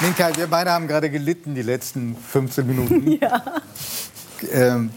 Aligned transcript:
Minka, 0.00 0.36
wir 0.36 0.46
beide 0.46 0.70
haben 0.70 0.86
gerade 0.88 1.10
gelitten 1.10 1.54
die 1.54 1.62
letzten 1.62 2.16
15 2.16 2.66
Minuten. 2.66 3.18
Ja. 3.22 3.42
Ähm, 4.52 4.90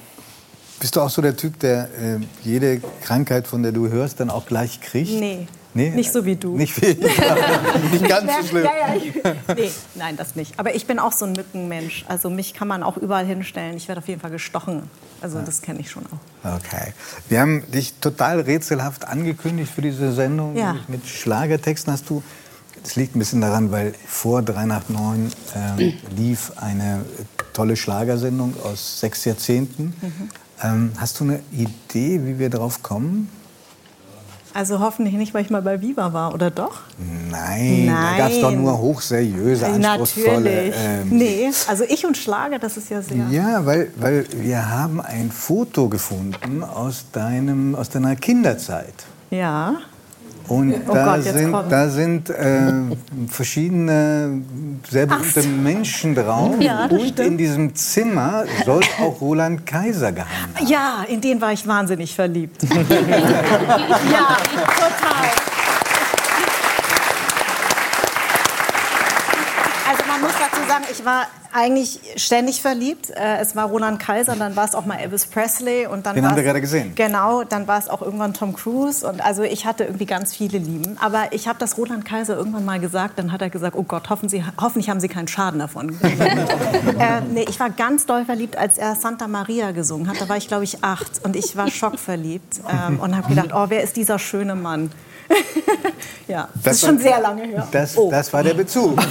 bist 0.82 0.98
du 0.98 1.02
auch 1.02 1.10
so 1.10 1.22
der 1.22 1.38
Typ, 1.38 1.58
der 1.60 1.84
äh, 1.84 2.20
jede 2.44 2.82
Krankheit, 3.04 3.48
von 3.48 3.64
der 3.64 3.72
du 3.72 3.88
hörst, 3.88 4.20
dann 4.20 4.30
auch 4.30 4.46
gleich 4.46 4.82
kriegt? 4.82 5.12
Nee. 5.12 5.48
Nee? 5.74 5.92
Nicht 5.92 6.12
so 6.12 6.26
wie 6.26 6.36
du. 6.36 6.58
Nicht, 6.58 6.82
wie, 6.82 6.88
nicht 7.92 8.10
ganz 8.10 8.32
so 8.42 8.48
schlimm. 8.48 8.66
Ja, 8.66 8.72
ja, 8.88 8.96
ich, 8.96 9.14
nee, 9.56 9.72
nein, 9.96 10.18
das 10.18 10.36
nicht. 10.36 10.60
Aber 10.60 10.76
ich 10.76 10.88
bin 10.88 11.00
auch 11.00 11.14
so 11.14 11.26
ein 11.26 11.34
Mückenmensch. 11.34 12.06
Also 12.08 12.30
mich 12.30 12.54
kann 12.54 12.68
man 12.68 12.84
auch 12.84 12.98
überall 12.98 13.26
hinstellen. 13.26 13.78
Ich 13.78 13.88
werde 13.88 14.00
auf 14.00 14.08
jeden 14.08 14.20
Fall 14.20 14.32
gestochen. 14.32 14.90
Also 15.22 15.40
das 15.40 15.62
kenne 15.62 15.80
ich 15.80 15.92
schon 15.92 16.04
auch. 16.08 16.56
Okay. 16.58 16.94
Wir 17.30 17.40
haben 17.40 17.70
dich 17.72 17.94
total 18.02 18.42
rätselhaft 18.42 19.08
angekündigt 19.08 19.72
für 19.74 19.82
diese 19.82 20.12
Sendung. 20.12 20.58
Ja. 20.58 20.76
Mit 20.88 21.08
Schlagertexten 21.08 21.94
hast 21.94 22.10
du. 22.10 22.24
Das 22.84 22.96
liegt 22.96 23.16
ein 23.16 23.20
bisschen 23.20 23.42
daran, 23.42 23.72
weil 23.72 23.94
vor 24.08 24.42
3 24.42 24.66
nach 24.66 24.90
9 24.90 25.32
ähm, 25.56 25.94
lief 26.16 26.52
eine 26.56 27.02
tolle 27.54 27.76
Schlagersendung 27.76 28.54
aus 28.64 29.00
sechs 29.00 29.26
Jahrzehnten. 29.26 29.94
Mhm. 30.02 30.30
Ähm, 30.62 30.92
hast 30.98 31.20
du 31.20 31.26
eine 31.26 31.40
Idee, 31.52 32.22
wie 32.26 32.40
wir 32.40 32.50
darauf 32.50 32.84
kommen? 32.84 33.30
Also 34.54 34.80
hoffentlich 34.80 35.14
nicht, 35.14 35.34
weil 35.34 35.44
ich 35.44 35.52
mal 35.52 35.62
bei 35.62 35.80
Viva 35.82 36.12
war, 36.12 36.34
oder 36.34 36.50
doch? 36.50 36.82
Nein, 37.30 37.86
da 37.88 38.18
gab 38.18 38.32
es 38.32 38.42
doch 38.42 38.50
Nein. 38.50 38.64
nur 38.64 38.80
hochseriöse, 38.80 39.68
anspruchsvolle. 39.68 40.40
Natürlich. 40.40 40.76
ähm, 40.76 41.10
nee, 41.10 41.52
also 41.68 41.84
ich 41.84 42.06
und 42.06 42.18
Schlager, 42.18 42.58
das 42.58 42.76
ist 42.76 42.90
ja 42.90 43.02
sehr... 43.02 43.28
Ja, 43.30 43.66
weil, 43.66 43.92
weil 43.96 44.26
wir 44.32 44.70
haben 44.70 45.02
ein 45.02 45.32
Foto 45.32 45.88
gefunden 45.88 46.64
aus, 46.64 47.06
deinem, 47.12 47.76
aus 47.76 47.90
deiner 47.90 48.16
Kinderzeit. 48.16 49.06
Ja. 49.30 49.76
Und 50.50 50.74
Oh 50.88 50.94
da, 50.94 51.16
Gott, 51.16 51.24
sind, 51.24 51.54
da 51.70 51.90
sind 51.90 52.30
äh, 52.32 52.72
verschiedene 53.28 54.42
sehr 54.90 55.06
berühmte 55.06 55.44
Menschen 55.44 56.16
drauf. 56.16 56.56
Ja, 56.60 56.86
und 56.86 57.00
stimmt. 57.02 57.20
in 57.20 57.38
diesem 57.38 57.76
Zimmer 57.76 58.46
soll 58.66 58.82
auch 59.00 59.22
Roland 59.22 59.66
Kaiser 59.68 60.12
gehangen 60.12 60.56
haben. 60.58 60.68
Ja, 60.68 61.06
in 61.08 61.22
den 61.22 61.40
war 61.40 61.54
ich 61.54 61.68
wahnsinnig 61.68 62.16
verliebt. 62.16 62.64
ja, 62.64 62.68
total. 64.76 65.30
Also 69.88 70.04
man 70.08 70.22
muss 70.22 70.32
dazu 70.34 70.62
sagen, 70.80 70.92
ich 70.92 71.06
war 71.06 71.28
eigentlich 71.52 72.00
ständig 72.18 72.62
verliebt. 72.62 73.10
Äh, 73.10 73.38
Es 73.42 73.56
war 73.56 73.66
Roland 73.70 74.00
Kaiser, 74.00 74.36
dann 74.36 74.56
war 74.56 74.66
es 74.66 74.76
auch 74.76 74.86
mal 74.86 74.98
Elvis 74.98 75.26
Presley 75.26 75.88
und 75.88 76.06
dann 76.06 76.14
Den 76.16 76.24
war 76.24 76.30
haben 76.32 76.38
wir 76.38 76.44
gerade 76.44 76.62
gesehen. 76.62 76.94
Genau, 76.96 77.44
dann 77.44 77.68
war 77.68 77.80
es 77.80 77.90
auch 77.90 78.02
irgendwann 78.04 78.34
Tom 78.36 78.54
Cruise 78.56 79.08
und 79.08 79.20
also 79.26 79.42
ich 79.44 79.66
hatte 79.66 79.84
irgendwie 79.86 80.06
ganz 80.06 80.36
viele 80.36 80.60
Lieben. 80.60 80.98
Aber 81.02 81.32
ich 81.32 81.48
habe 81.48 81.58
das 81.58 81.78
Roland 81.78 82.06
Kaiser 82.06 82.36
irgendwann 82.38 82.66
mal 82.66 82.80
gesagt, 82.80 83.18
dann 83.18 83.32
hat 83.32 83.42
er 83.42 83.50
gesagt, 83.50 83.76
oh 83.76 83.84
Gott, 83.84 84.10
hoffen 84.12 84.30
Sie, 84.30 84.44
hoffentlich 84.62 84.90
haben 84.90 85.00
Sie 85.00 85.08
keinen 85.08 85.28
Schaden 85.28 85.60
davon. 85.60 85.90
äh, 86.04 87.22
nee, 87.32 87.46
ich 87.50 87.60
war 87.60 87.72
ganz 87.72 88.06
doll 88.06 88.26
verliebt, 88.26 88.56
als 88.58 88.78
er 88.78 88.94
Santa 88.96 89.28
Maria 89.28 89.72
gesungen 89.72 90.08
hat. 90.08 90.22
Da 90.22 90.30
war 90.30 90.38
ich 90.38 90.48
glaube 90.48 90.64
ich 90.66 90.84
acht 90.84 91.24
und 91.24 91.36
ich 91.36 91.56
war 91.58 91.70
schockverliebt 91.72 92.60
ähm, 92.70 93.00
und 93.00 93.18
habe 93.18 93.28
gedacht, 93.28 93.50
oh, 93.56 93.66
wer 93.70 93.82
ist 93.82 93.96
dieser 93.98 94.20
schöne 94.20 94.54
Mann? 94.56 94.92
ja, 96.28 96.48
das, 96.64 96.78
ist 96.78 96.84
war- 96.84 96.90
schon 96.90 97.00
sehr 97.00 97.20
lange 97.22 97.44
her. 97.44 97.68
Das, 97.72 97.96
oh, 97.98 98.10
das 98.10 98.32
war 98.34 98.42
der 98.44 98.54
Bezug. 98.56 99.00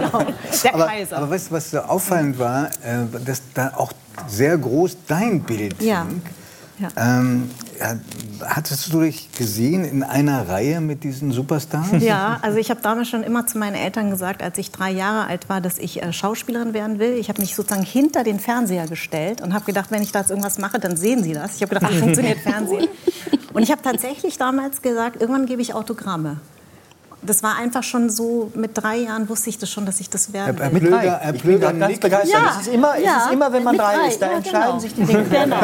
genau. 0.00 0.24
Der 0.64 0.74
Aber, 0.74 0.86
Kaiser. 0.86 1.16
aber 1.18 1.30
weißt 1.30 1.48
du, 1.50 1.54
was 1.54 1.70
so 1.70 1.78
auffallend 1.80 2.38
war, 2.38 2.66
äh, 2.66 3.06
dass 3.24 3.42
da 3.54 3.72
auch 3.76 3.92
sehr 4.28 4.56
groß 4.58 4.96
dein 5.06 5.42
Bild 5.42 5.80
Ja. 5.82 6.04
hing. 6.04 6.22
Ja. 6.78 6.88
Ähm, 6.96 7.50
hattest 8.42 8.90
du 8.90 9.00
dich 9.02 9.30
gesehen 9.32 9.84
in 9.84 10.02
einer 10.02 10.48
Reihe 10.48 10.80
mit 10.80 11.04
diesen 11.04 11.30
Superstars? 11.30 11.88
Ja, 11.98 12.38
also 12.40 12.56
ich 12.56 12.70
habe 12.70 12.80
damals 12.80 13.08
schon 13.08 13.22
immer 13.22 13.46
zu 13.46 13.58
meinen 13.58 13.74
Eltern 13.74 14.08
gesagt, 14.10 14.42
als 14.42 14.56
ich 14.56 14.70
drei 14.70 14.90
Jahre 14.90 15.26
alt 15.28 15.50
war, 15.50 15.60
dass 15.60 15.76
ich 15.76 16.02
äh, 16.02 16.10
Schauspielerin 16.10 16.72
werden 16.72 16.98
will. 16.98 17.18
Ich 17.18 17.28
habe 17.28 17.42
mich 17.42 17.54
sozusagen 17.54 17.82
hinter 17.84 18.24
den 18.24 18.40
Fernseher 18.40 18.86
gestellt 18.86 19.42
und 19.42 19.52
habe 19.52 19.66
gedacht, 19.66 19.90
wenn 19.90 20.00
ich 20.00 20.10
da 20.12 20.20
jetzt 20.20 20.30
irgendwas 20.30 20.56
mache, 20.56 20.78
dann 20.78 20.96
sehen 20.96 21.22
sie 21.22 21.34
das. 21.34 21.56
Ich 21.56 21.62
habe 21.62 21.74
gedacht, 21.74 21.92
ach, 21.94 21.98
funktioniert 22.00 22.38
Fernsehen. 22.38 22.88
Und 23.52 23.62
ich 23.62 23.70
habe 23.70 23.82
tatsächlich 23.82 24.38
damals 24.38 24.80
gesagt, 24.80 25.20
irgendwann 25.20 25.44
gebe 25.44 25.60
ich 25.60 25.74
Autogramme. 25.74 26.38
Das 27.22 27.42
war 27.42 27.56
einfach 27.56 27.82
schon 27.82 28.08
so, 28.08 28.50
mit 28.54 28.70
drei 28.74 28.96
Jahren 28.96 29.28
wusste 29.28 29.50
ich 29.50 29.58
das 29.58 29.70
schon, 29.70 29.84
dass 29.84 30.00
ich 30.00 30.08
das 30.08 30.32
werden 30.32 30.56
Herr 30.56 30.72
will. 30.72 30.80
Plöger, 30.80 31.18
Herr 31.18 31.34
Ich 31.34 31.42
gerade 31.42 31.60
ganz 31.60 31.88
nickt. 31.88 32.00
begeistert. 32.00 32.32
Ja, 32.32 32.56
es 32.58 32.66
ist 32.66 32.74
immer, 32.74 32.94
es 32.96 33.04
ja, 33.04 33.24
ist 33.26 33.32
immer 33.32 33.52
wenn 33.52 33.62
man 33.62 33.76
drei 33.76 33.90
drei, 33.96 34.08
ist, 34.08 34.22
da 34.22 34.26
ja, 34.26 34.36
entscheiden 34.36 34.66
genau. 34.66 34.78
sich 34.78 34.94
die 34.94 35.04
Dinge. 35.04 35.20
Genau. 35.30 35.56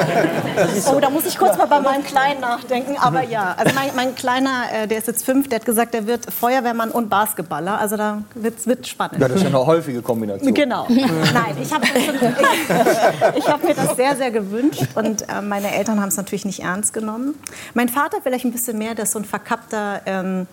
Oh, 0.94 1.00
da 1.00 1.10
muss 1.10 1.26
ich 1.26 1.38
kurz 1.38 1.56
mal 1.56 1.66
bei 1.66 1.80
meinem 1.80 2.04
Kleinen 2.04 2.40
nachdenken. 2.40 2.96
Aber 2.98 3.22
ja, 3.22 3.54
also 3.58 3.74
mein, 3.74 3.90
mein 3.94 4.14
Kleiner, 4.14 4.64
äh, 4.72 4.86
der 4.86 4.98
ist 4.98 5.06
jetzt 5.06 5.24
fünf, 5.24 5.48
der 5.48 5.58
hat 5.60 5.66
gesagt, 5.66 5.94
er 5.94 6.06
wird 6.06 6.32
Feuerwehrmann 6.32 6.90
und 6.90 7.08
Basketballer. 7.08 7.78
Also 7.78 7.96
da 7.96 8.22
wird 8.34 8.66
wird 8.66 8.86
spannend. 8.86 9.20
Ja, 9.20 9.28
das 9.28 9.38
ist 9.38 9.42
ja 9.42 9.48
eine 9.48 9.66
häufige 9.66 10.02
Kombination. 10.02 10.52
Genau. 10.52 10.86
Nein, 10.88 11.56
ich 11.60 11.72
habe 11.72 11.86
ich 13.36 13.48
hab 13.48 13.64
mir 13.64 13.74
das 13.74 13.96
sehr, 13.96 14.16
sehr 14.16 14.30
gewünscht 14.30 14.86
und 14.94 15.22
äh, 15.22 15.40
meine 15.42 15.74
Eltern 15.74 16.00
haben 16.00 16.08
es 16.08 16.16
natürlich 16.16 16.44
nicht 16.44 16.60
ernst 16.60 16.92
genommen. 16.92 17.34
Mein 17.74 17.88
Vater 17.88 18.18
vielleicht 18.22 18.44
ein 18.44 18.52
bisschen 18.52 18.78
mehr, 18.78 18.94
der 18.94 19.04
ist 19.04 19.12
so 19.12 19.18
ein 19.18 19.24
verkappter 19.24 20.00
ähm, 20.06 20.46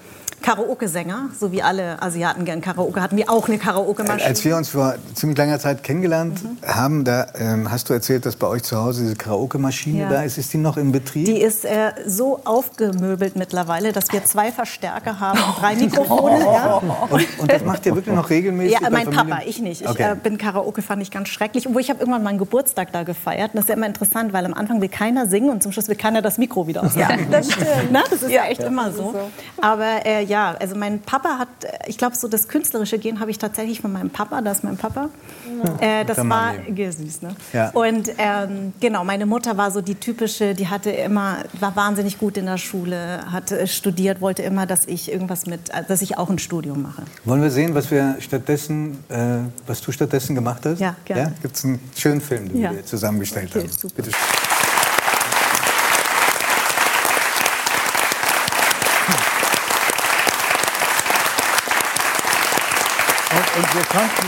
Karaoke-Sänger, 0.44 1.30
so 1.40 1.52
wie 1.52 1.64
alle 1.64 2.02
Asiaten 2.02 2.46
gern 2.46 2.62
Karaoke 2.62 3.02
hatten, 3.02 3.18
wir 3.18 3.30
auch 3.32 3.48
eine 3.48 3.58
Karaoke-Maschine. 3.58 4.24
Als 4.24 4.44
wir 4.46 4.56
uns 4.58 4.70
vor 4.70 4.96
ziemlich 5.16 5.38
langer 5.38 5.58
Zeit 5.58 5.84
kennengelernt 5.84 6.42
haben, 6.66 7.04
da 7.06 7.28
ähm, 7.40 7.72
hast 7.72 7.90
du 7.90 7.94
erzählt, 7.94 8.26
dass 8.26 8.36
bei 8.36 8.48
euch 8.48 8.64
zu 8.64 8.78
Hause 8.78 9.02
diese 9.04 9.16
Karaoke-Maschine 9.16 10.02
Ja. 10.04 10.10
da 10.10 10.22
ist. 10.24 10.38
Ist 10.38 10.54
die 10.54 10.58
noch 10.58 10.78
in 10.78 10.92
Betrieb? 10.92 11.26
Die 11.26 11.42
ist 11.42 11.66
äh, 11.66 11.92
so 12.06 12.42
aufgemöbelt 12.44 13.36
mittlerweile, 13.36 13.92
dass 13.94 14.12
wir 14.12 14.24
zwei 14.26 14.52
Verstärker 14.52 15.20
haben 15.20 15.40
und 15.40 15.60
drei 15.62 15.76
Mikrofone. 15.84 16.40
Ja. 16.42 16.76
und, 17.10 17.40
und 17.40 17.52
das 17.52 17.64
macht 17.64 17.86
ihr 17.86 17.96
wirklich 17.96 18.14
noch 18.16 18.30
regelmäßig? 18.30 18.80
Ja, 18.82 18.90
mein 18.90 19.06
Familien? 19.06 19.30
Papa, 19.30 19.42
ich 19.46 19.60
nicht. 19.60 19.82
Ich 19.82 19.90
Okay. 19.90 20.12
äh, 20.12 20.16
bin 20.16 20.38
Karaoke, 20.38 20.82
fand 20.82 21.02
ich 21.02 21.10
ganz 21.12 21.30
schrecklich. 21.30 21.68
Obwohl 21.68 21.82
ich 21.82 21.90
habe 21.90 22.00
irgendwann 22.00 22.24
meinen 22.24 22.38
Geburtstag 22.40 22.92
da 22.92 23.04
gefeiert. 23.04 23.52
Und 23.54 23.56
das 23.56 23.66
ist 23.66 23.70
ja 23.70 23.76
immer 23.76 23.88
interessant, 23.88 24.34
weil 24.34 24.46
am 24.46 24.54
Anfang 24.54 24.82
will 24.82 24.90
keiner 24.90 25.28
singen 25.28 25.50
und 25.50 25.64
zum 25.64 25.72
Schluss 25.72 25.88
will 25.88 25.96
keiner 25.96 26.22
das 26.22 26.38
Mikro 26.38 26.68
wieder 26.68 26.84
aus. 26.86 26.96
Ja, 26.96 27.08
das 27.32 27.52
stimmt. 27.52 27.68
Na, 27.92 28.04
das 28.10 28.24
ist 28.24 28.32
ja, 28.32 28.44
echt 28.46 28.62
immer 28.62 28.92
so. 28.92 29.14
Aber 29.62 30.06
äh, 30.06 30.24
ja, 30.34 30.56
also 30.60 30.76
mein 30.76 31.00
Papa 31.00 31.38
hat, 31.38 31.48
äh, 31.64 31.68
ich 31.88 31.98
glaube, 32.00 32.16
so 32.16 32.28
das 32.28 32.48
künstlerische 32.48 32.98
Gehen 32.98 33.20
habe 33.20 33.30
ich 33.30 33.38
tatsächlich 33.38 33.80
von 33.82 33.92
meinem 33.94 34.10
Papa. 34.10 34.42
Das 34.42 34.58
ist 34.58 34.64
mein 34.64 34.78
Papa. 34.78 35.10
Äh, 35.80 36.06
das 36.06 36.18
Kann 36.18 36.30
war 36.30 36.54
ja, 36.76 36.92
süß, 36.92 37.22
ne? 37.22 37.36
Ja. 37.54 37.70
Und 37.70 38.10
ähm, 38.18 38.74
genau, 38.80 39.04
meine 39.04 39.28
Mutter 39.28 39.56
war 39.58 39.70
so 39.70 39.82
die 39.82 39.94
typische, 39.94 40.56
die 40.56 40.68
hatte 40.68 40.90
immer, 40.90 41.38
war 41.60 41.76
wahnsinnig 41.76 42.18
gut 42.18 42.38
in 42.38 42.46
der 42.48 42.58
Schule, 42.58 43.32
hat 43.32 43.52
äh, 43.52 43.68
studiert, 43.68 44.22
wollte 44.22 44.42
immer, 44.42 44.66
dass 44.66 44.88
ich 44.88 45.12
irgendwas 45.12 45.46
mit, 45.46 45.70
äh, 45.70 45.84
dass 45.88 46.02
ich 46.02 46.18
auch 46.18 46.30
ein 46.32 46.40
Studium 46.40 46.82
mache. 46.82 47.04
Wollen 47.26 47.44
wir 47.44 47.52
sehen, 47.52 47.76
was 47.76 47.92
wir 47.92 48.16
stattdessen, 48.20 49.04
äh, 49.10 49.38
was 49.68 49.82
du 49.82 49.92
stattdessen 49.92 50.34
gemacht 50.34 50.66
hast? 50.66 50.80
Ja, 50.80 50.96
gerne. 51.06 51.22
Ja? 51.22 51.32
Gibt 51.44 51.56
es 51.56 51.64
einen 51.64 51.80
schönen 51.96 52.22
Film, 52.22 52.50
den 52.50 52.60
Ja. 52.60 52.72
wir 52.72 52.84
zusammengestellt 52.84 53.52
Okay, 53.52 53.68
haben? 53.68 53.72
super. 53.72 53.94
Bitte. 53.98 54.10
Und, 54.10 54.53
und 63.56 63.74
wir 63.76 63.84
konnten 63.84 64.28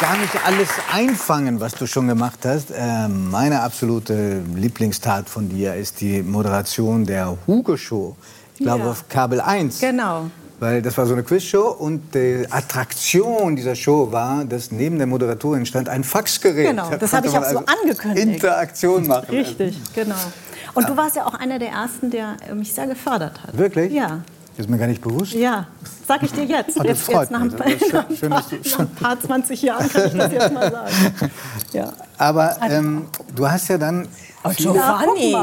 gar 0.00 0.16
nicht 0.16 0.34
alles 0.44 0.68
einfangen, 0.92 1.60
was 1.60 1.72
du 1.74 1.86
schon 1.86 2.08
gemacht 2.08 2.40
hast. 2.44 2.70
Äh, 2.70 3.08
meine 3.08 3.60
absolute 3.60 4.42
Lieblingstat 4.54 5.28
von 5.28 5.48
dir 5.48 5.74
ist 5.74 6.00
die 6.00 6.22
Moderation 6.22 7.04
der 7.06 7.36
Hugo 7.46 7.76
Show. 7.76 8.16
Ich 8.54 8.60
glaube 8.60 8.84
Ja. 8.84 8.90
auf 8.90 9.08
Kabel 9.08 9.40
1. 9.40 9.80
Genau. 9.80 10.26
Weil 10.60 10.80
das 10.82 10.96
war 10.96 11.04
so 11.06 11.12
eine 11.14 11.24
Quizshow 11.24 11.68
und 11.78 12.14
die 12.14 12.46
Attraktion 12.48 13.56
dieser 13.56 13.74
Show 13.74 14.10
war, 14.12 14.44
dass 14.44 14.70
neben 14.70 14.98
der 14.98 15.06
Moderatorin 15.06 15.66
stand 15.66 15.88
ein 15.88 16.04
Faxgerät. 16.04 16.68
Genau, 16.68 16.88
Da 16.90 16.96
das 16.96 17.12
habe 17.12 17.26
ich 17.26 17.32
auch 17.36 17.40
man 17.40 17.50
so 17.52 17.58
also 17.58 17.72
angekündigt. 17.82 18.26
Interaktion 18.26 19.06
machen. 19.06 19.26
Richtig, 19.30 19.76
genau. 19.94 20.14
Und 20.74 20.88
du 20.88 20.96
warst 20.96 21.16
ja 21.16 21.26
auch 21.26 21.34
einer 21.34 21.58
der 21.58 21.70
Ersten, 21.70 22.10
der 22.10 22.36
mich 22.54 22.72
sehr 22.72 22.86
gefördert 22.86 23.42
hat. 23.42 23.56
Wirklich? 23.58 23.92
Ja. 23.92 24.20
Ist 24.56 24.68
mir 24.70 24.78
gar 24.78 24.86
nicht 24.86 25.02
bewusst. 25.02 25.32
Ja, 25.32 25.66
sag 26.06 26.22
ich 26.22 26.32
dir 26.32 26.44
jetzt. 26.44 26.78
Ah, 26.78 26.84
das 26.84 26.86
jetzt, 26.86 27.02
freut 27.10 27.22
jetzt 27.22 27.30
nach, 27.32 27.40
mich. 27.40 27.54
ein 27.54 27.58
paar, 27.58 27.68
schön- 28.06 28.16
schön, 28.16 28.30
dass 28.30 28.48
du- 28.48 28.56
nach 28.70 28.78
ein 28.78 28.94
paar 28.94 29.20
20 29.20 29.62
Jahren 29.62 29.88
kann 29.92 30.06
ich 30.06 30.12
das 30.16 30.32
jetzt 30.32 30.52
mal 30.52 30.70
sagen. 30.70 31.30
Ja. 31.72 31.92
Aber 32.18 32.56
ähm, 32.62 33.06
du 33.34 33.50
hast 33.50 33.66
ja 33.68 33.78
dann 33.78 34.06
viele, 34.50 34.74
Giovanni. 34.74 35.34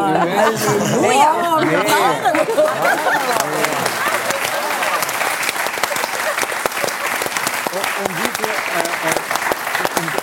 wie 8.10 8.30
viel, 8.38 8.48
äh, 8.48 9.10
äh, 9.10 9.31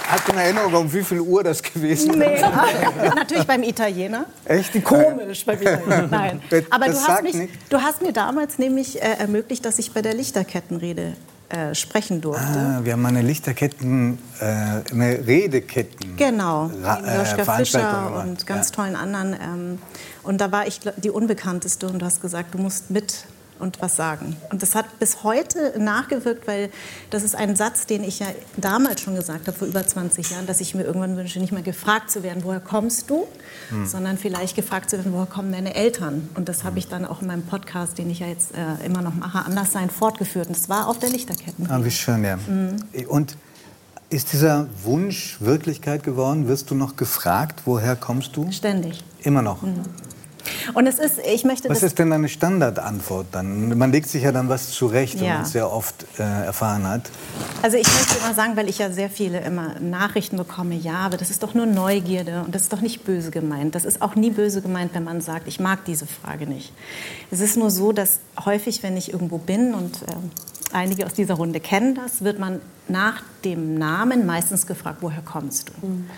hast 0.08 0.26
du 0.28 0.32
eine 0.32 0.42
Erinnerung, 0.42 0.74
um 0.74 0.92
wie 0.92 1.02
viel 1.04 1.20
Uhr 1.20 1.42
das 1.44 1.62
gewesen 1.62 2.10
ist? 2.10 2.16
Nee, 2.16 2.40
natürlich 3.16 3.46
beim 3.46 3.62
Italiener. 3.62 4.26
Echt? 4.44 4.72
Komisch 4.84 5.44
beim 5.44 5.60
Italiener. 5.60 6.08
Nein. 6.10 6.40
Aber 6.70 6.86
du 6.86 6.94
hast, 6.96 7.22
mich, 7.22 7.48
du 7.68 7.80
hast 7.80 8.02
mir 8.02 8.12
damals 8.12 8.58
nämlich 8.58 9.00
äh, 9.02 9.14
ermöglicht, 9.18 9.64
dass 9.64 9.78
ich 9.78 9.92
bei 9.92 10.02
der 10.02 10.14
Lichterkettenrede 10.14 11.14
äh, 11.50 11.74
sprechen 11.74 12.20
durfte. 12.20 12.58
Ah, 12.58 12.80
wir 12.82 12.92
haben 12.92 13.06
eine 13.06 13.22
Lichterketten, 13.22 14.18
äh, 14.40 14.44
eine 14.92 15.26
Redeketten. 15.26 16.16
Genau, 16.16 16.66
äh, 16.66 17.18
Joschka 17.18 17.44
Veranstaltung 17.44 18.08
Fischer 18.08 18.20
und 18.22 18.46
ganz 18.46 18.68
Ja. 18.68 18.74
tollen 18.76 18.96
anderen. 18.96 19.32
Ähm, 19.32 19.78
und 20.22 20.40
da 20.40 20.52
war 20.52 20.66
ich 20.66 20.80
die 20.98 21.10
Unbekannteste 21.10 21.86
und 21.86 22.00
du 22.00 22.04
hast 22.06 22.20
gesagt, 22.20 22.52
du 22.54 22.58
musst 22.58 22.90
mit 22.90 23.24
und 23.58 23.80
was 23.80 23.96
sagen. 23.96 24.36
Und 24.50 24.62
das 24.62 24.74
hat 24.74 24.98
bis 24.98 25.22
heute 25.22 25.74
nachgewirkt, 25.78 26.46
weil 26.46 26.70
das 27.10 27.22
ist 27.22 27.34
ein 27.34 27.56
Satz, 27.56 27.86
den 27.86 28.04
ich 28.04 28.20
ja 28.20 28.26
damals 28.56 29.00
schon 29.00 29.14
gesagt 29.14 29.46
habe, 29.46 29.56
vor 29.56 29.68
über 29.68 29.86
20 29.86 30.30
Jahren, 30.30 30.46
dass 30.46 30.60
ich 30.60 30.74
mir 30.74 30.84
irgendwann 30.84 31.16
wünsche, 31.16 31.38
nicht 31.38 31.52
mehr 31.52 31.62
gefragt 31.62 32.10
zu 32.10 32.22
werden, 32.22 32.44
woher 32.44 32.60
kommst 32.60 33.10
du, 33.10 33.26
hm. 33.70 33.86
sondern 33.86 34.18
vielleicht 34.18 34.56
gefragt 34.56 34.90
zu 34.90 34.96
werden, 34.96 35.12
woher 35.12 35.26
kommen 35.26 35.52
deine 35.52 35.74
Eltern. 35.74 36.28
Und 36.34 36.48
das 36.48 36.64
habe 36.64 36.78
ich 36.78 36.88
dann 36.88 37.04
auch 37.04 37.20
in 37.22 37.28
meinem 37.28 37.44
Podcast, 37.44 37.98
den 37.98 38.10
ich 38.10 38.20
ja 38.20 38.26
jetzt 38.26 38.52
äh, 38.54 38.86
immer 38.86 39.02
noch 39.02 39.14
mache, 39.14 39.44
anders 39.44 39.72
sein, 39.72 39.90
fortgeführt. 39.90 40.48
Und 40.48 40.56
das 40.56 40.68
war 40.68 40.88
auf 40.88 40.98
der 40.98 41.10
Lichterketten. 41.10 41.70
Ah, 41.70 41.80
wie 41.82 41.90
schön, 41.90 42.24
ja. 42.24 42.36
Mhm. 42.36 42.76
Und 43.08 43.36
ist 44.10 44.32
dieser 44.32 44.66
Wunsch 44.84 45.36
Wirklichkeit 45.40 46.02
geworden? 46.02 46.48
Wirst 46.48 46.70
du 46.70 46.74
noch 46.74 46.96
gefragt, 46.96 47.62
woher 47.66 47.94
kommst 47.94 48.36
du? 48.36 48.50
Ständig. 48.50 49.04
Immer 49.22 49.42
noch? 49.42 49.62
Mhm. 49.62 49.82
Und 50.74 50.86
es 50.86 50.98
ist, 50.98 51.18
ich 51.18 51.44
möchte 51.44 51.68
Was 51.68 51.82
ist 51.82 51.98
denn 51.98 52.10
deine 52.10 52.28
Standardantwort 52.28 53.26
dann? 53.32 53.76
Man 53.76 53.92
legt 53.92 54.08
sich 54.08 54.22
ja 54.22 54.32
dann 54.32 54.48
was 54.48 54.70
zurecht, 54.70 55.14
ja. 55.16 55.20
wenn 55.20 55.32
man 55.34 55.42
es 55.42 55.52
sehr 55.52 55.70
oft 55.72 56.06
äh, 56.18 56.22
erfahren 56.22 56.86
hat. 56.86 57.10
Also 57.62 57.76
ich 57.76 57.86
möchte 57.86 58.18
immer 58.18 58.34
sagen, 58.34 58.56
weil 58.56 58.68
ich 58.68 58.78
ja 58.78 58.90
sehr 58.90 59.10
viele 59.10 59.40
immer 59.40 59.78
Nachrichten 59.80 60.36
bekomme, 60.36 60.74
ja, 60.74 60.98
aber 60.98 61.16
das 61.16 61.30
ist 61.30 61.42
doch 61.42 61.54
nur 61.54 61.66
Neugierde 61.66 62.42
und 62.44 62.54
das 62.54 62.62
ist 62.62 62.72
doch 62.72 62.80
nicht 62.80 63.04
böse 63.04 63.30
gemeint. 63.30 63.74
Das 63.74 63.84
ist 63.84 64.02
auch 64.02 64.14
nie 64.14 64.30
böse 64.30 64.62
gemeint, 64.62 64.94
wenn 64.94 65.04
man 65.04 65.20
sagt, 65.20 65.48
ich 65.48 65.60
mag 65.60 65.84
diese 65.84 66.06
Frage 66.06 66.46
nicht. 66.46 66.72
Es 67.30 67.40
ist 67.40 67.56
nur 67.56 67.70
so, 67.70 67.92
dass 67.92 68.20
häufig, 68.44 68.82
wenn 68.82 68.96
ich 68.96 69.12
irgendwo 69.12 69.38
bin 69.38 69.74
und 69.74 70.02
äh, 70.02 70.06
einige 70.72 71.06
aus 71.06 71.14
dieser 71.14 71.34
Runde 71.34 71.60
kennen 71.60 71.94
das, 71.94 72.22
wird 72.22 72.38
man 72.38 72.60
nach 72.88 73.22
dem 73.44 73.74
Namen 73.74 74.26
meistens 74.26 74.66
gefragt, 74.66 74.98
woher 75.00 75.22
kommst 75.22 75.70
du? 75.70 75.86
Mhm. 75.86 76.10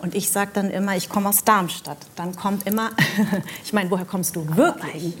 Und 0.00 0.14
ich 0.14 0.30
sage 0.30 0.50
dann 0.54 0.70
immer, 0.70 0.96
ich 0.96 1.08
komme 1.08 1.28
aus 1.28 1.44
Darmstadt. 1.44 1.98
Dann 2.16 2.34
kommt 2.36 2.66
immer, 2.66 2.90
ich 3.64 3.72
meine, 3.72 3.90
woher 3.90 4.04
kommst 4.04 4.36
du 4.36 4.46
wirklich? 4.56 5.14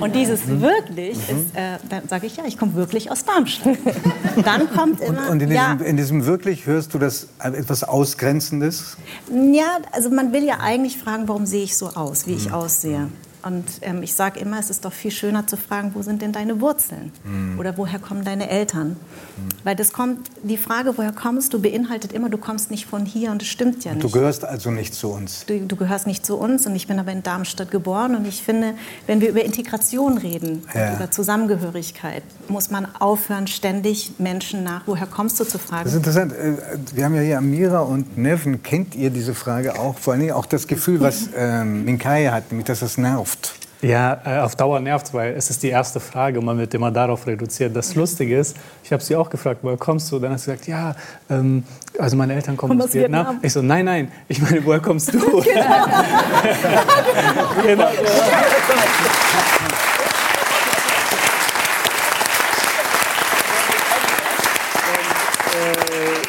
Und 0.00 0.14
dieses 0.14 0.46
mhm. 0.46 0.60
wirklich 0.60 1.16
mhm. 1.16 1.36
ist, 1.36 1.56
äh, 1.56 1.78
dann 1.88 2.08
sage 2.08 2.26
ich, 2.26 2.36
ja, 2.36 2.44
ich 2.46 2.58
komme 2.58 2.74
wirklich 2.74 3.10
aus 3.10 3.24
Darmstadt. 3.24 3.78
dann 4.44 4.70
kommt 4.70 5.00
immer, 5.00 5.22
und, 5.22 5.28
und 5.28 5.42
in, 5.42 5.48
diesem, 5.50 5.54
ja, 5.54 5.72
in, 5.72 5.96
diesem, 5.96 6.26
wirklich 6.26 6.66
hörst 6.66 6.94
du 6.94 6.98
das 6.98 7.28
etwas 7.38 7.84
Ausgrenzendes? 7.84 8.96
Ja, 9.30 9.78
also 9.92 10.10
man 10.10 10.32
will 10.32 10.44
ja 10.44 10.58
eigentlich 10.60 10.98
fragen, 10.98 11.28
warum 11.28 11.46
sehe 11.46 11.64
ich 11.64 11.76
so 11.76 11.88
aus, 11.88 12.26
wie 12.26 12.34
ich 12.34 12.48
mhm. 12.48 12.54
aussehe. 12.54 13.08
Und 13.42 13.64
ähm, 13.82 14.02
ich 14.02 14.14
sage 14.14 14.40
immer, 14.40 14.58
es 14.58 14.68
ist 14.68 14.84
doch 14.84 14.92
viel 14.92 15.12
schöner 15.12 15.46
zu 15.46 15.56
fragen, 15.56 15.92
wo 15.94 16.02
sind 16.02 16.22
denn 16.22 16.32
deine 16.32 16.60
Wurzeln? 16.60 17.12
Mhm. 17.24 17.58
Oder 17.58 17.76
woher 17.78 18.00
kommen 18.00 18.24
deine 18.24 18.50
Eltern? 18.50 18.88
Mhm. 18.88 19.48
Weil 19.62 19.76
das 19.76 19.92
kommt, 19.92 20.28
die 20.42 20.56
Frage, 20.56 20.96
woher 20.96 21.12
kommst 21.12 21.54
du, 21.54 21.60
beinhaltet 21.60 22.12
immer, 22.12 22.30
du 22.30 22.38
kommst 22.38 22.70
nicht 22.70 22.86
von 22.86 23.04
hier 23.04 23.30
und 23.30 23.42
das 23.42 23.48
stimmt 23.48 23.84
ja 23.84 23.92
nicht. 23.92 24.02
Du 24.02 24.10
gehörst 24.10 24.44
also 24.44 24.70
nicht 24.70 24.94
zu 24.94 25.08
uns. 25.08 25.46
Du, 25.46 25.60
du, 25.60 25.76
gehörst 25.76 26.06
nicht 26.08 26.26
zu 26.26 26.36
uns 26.36 26.66
und 26.66 26.74
ich 26.74 26.88
bin 26.88 26.98
aber 26.98 27.12
in 27.12 27.22
Darmstadt 27.22 27.70
geboren 27.70 28.16
und 28.16 28.26
ich 28.26 28.42
finde, 28.42 28.74
wenn 29.06 29.20
wir 29.20 29.28
über 29.28 29.44
Integration 29.44 30.18
reden, 30.18 30.64
ja. 30.74 30.96
über 30.96 31.10
Zusammengehörigkeit, 31.10 32.24
muss 32.48 32.70
man 32.70 32.88
aufhören, 32.98 33.46
ständig 33.46 34.12
Menschen 34.18 34.64
nach, 34.64 34.82
woher 34.86 35.06
kommst 35.06 35.38
du 35.38 35.44
zu 35.44 35.58
fragen. 35.58 35.84
Das 35.84 35.92
ist 35.92 35.98
interessant. 35.98 36.32
Äh, 36.32 36.54
wir 36.94 37.04
haben 37.04 37.14
ja 37.14 37.22
hier 37.22 37.38
Amira 37.38 37.80
und 37.80 38.18
Neven. 38.18 38.64
Kennt 38.64 38.96
ihr 38.96 39.10
diese 39.10 39.34
Frage 39.34 39.78
auch? 39.78 39.96
Vor 39.98 40.14
allem 40.14 40.32
auch 40.32 40.46
das 40.46 40.66
Gefühl, 40.66 41.00
was 41.00 41.28
ähm, 41.36 41.84
Minkai 41.84 42.26
hat, 42.26 42.50
nämlich 42.50 42.66
dass 42.66 42.80
das 42.80 42.98
nervt 42.98 43.27
nervt. 43.28 43.54
Ja, 43.80 44.20
äh, 44.24 44.40
auf 44.40 44.56
Dauer 44.56 44.80
nervt 44.80 45.14
weil 45.14 45.34
es 45.34 45.50
ist 45.50 45.62
die 45.62 45.68
erste 45.68 46.00
Frage 46.00 46.40
und 46.40 46.44
man 46.44 46.58
wird 46.58 46.74
immer 46.74 46.90
darauf 46.90 47.28
reduziert. 47.28 47.76
Das 47.76 47.94
Lustige 47.94 48.36
ist, 48.36 48.56
ich 48.82 48.92
habe 48.92 49.00
sie 49.02 49.14
auch 49.14 49.30
gefragt, 49.30 49.60
woher 49.62 49.76
kommst 49.76 50.10
du? 50.10 50.18
Dann 50.18 50.32
hat 50.32 50.40
sie 50.40 50.50
gesagt, 50.50 50.66
ja, 50.66 50.96
ähm, 51.30 51.62
also 51.96 52.16
meine 52.16 52.34
Eltern 52.34 52.56
kommen 52.56 52.82
aus 52.82 52.92
Vietnam. 52.92 53.26
Vietnam. 53.26 53.40
Ich 53.42 53.52
so, 53.52 53.62
nein, 53.62 53.84
nein, 53.84 54.10
ich 54.26 54.42
meine, 54.42 54.64
woher 54.64 54.80
kommst 54.80 55.14
du? 55.14 55.20
genau. 55.20 55.44
genau. 57.64 57.88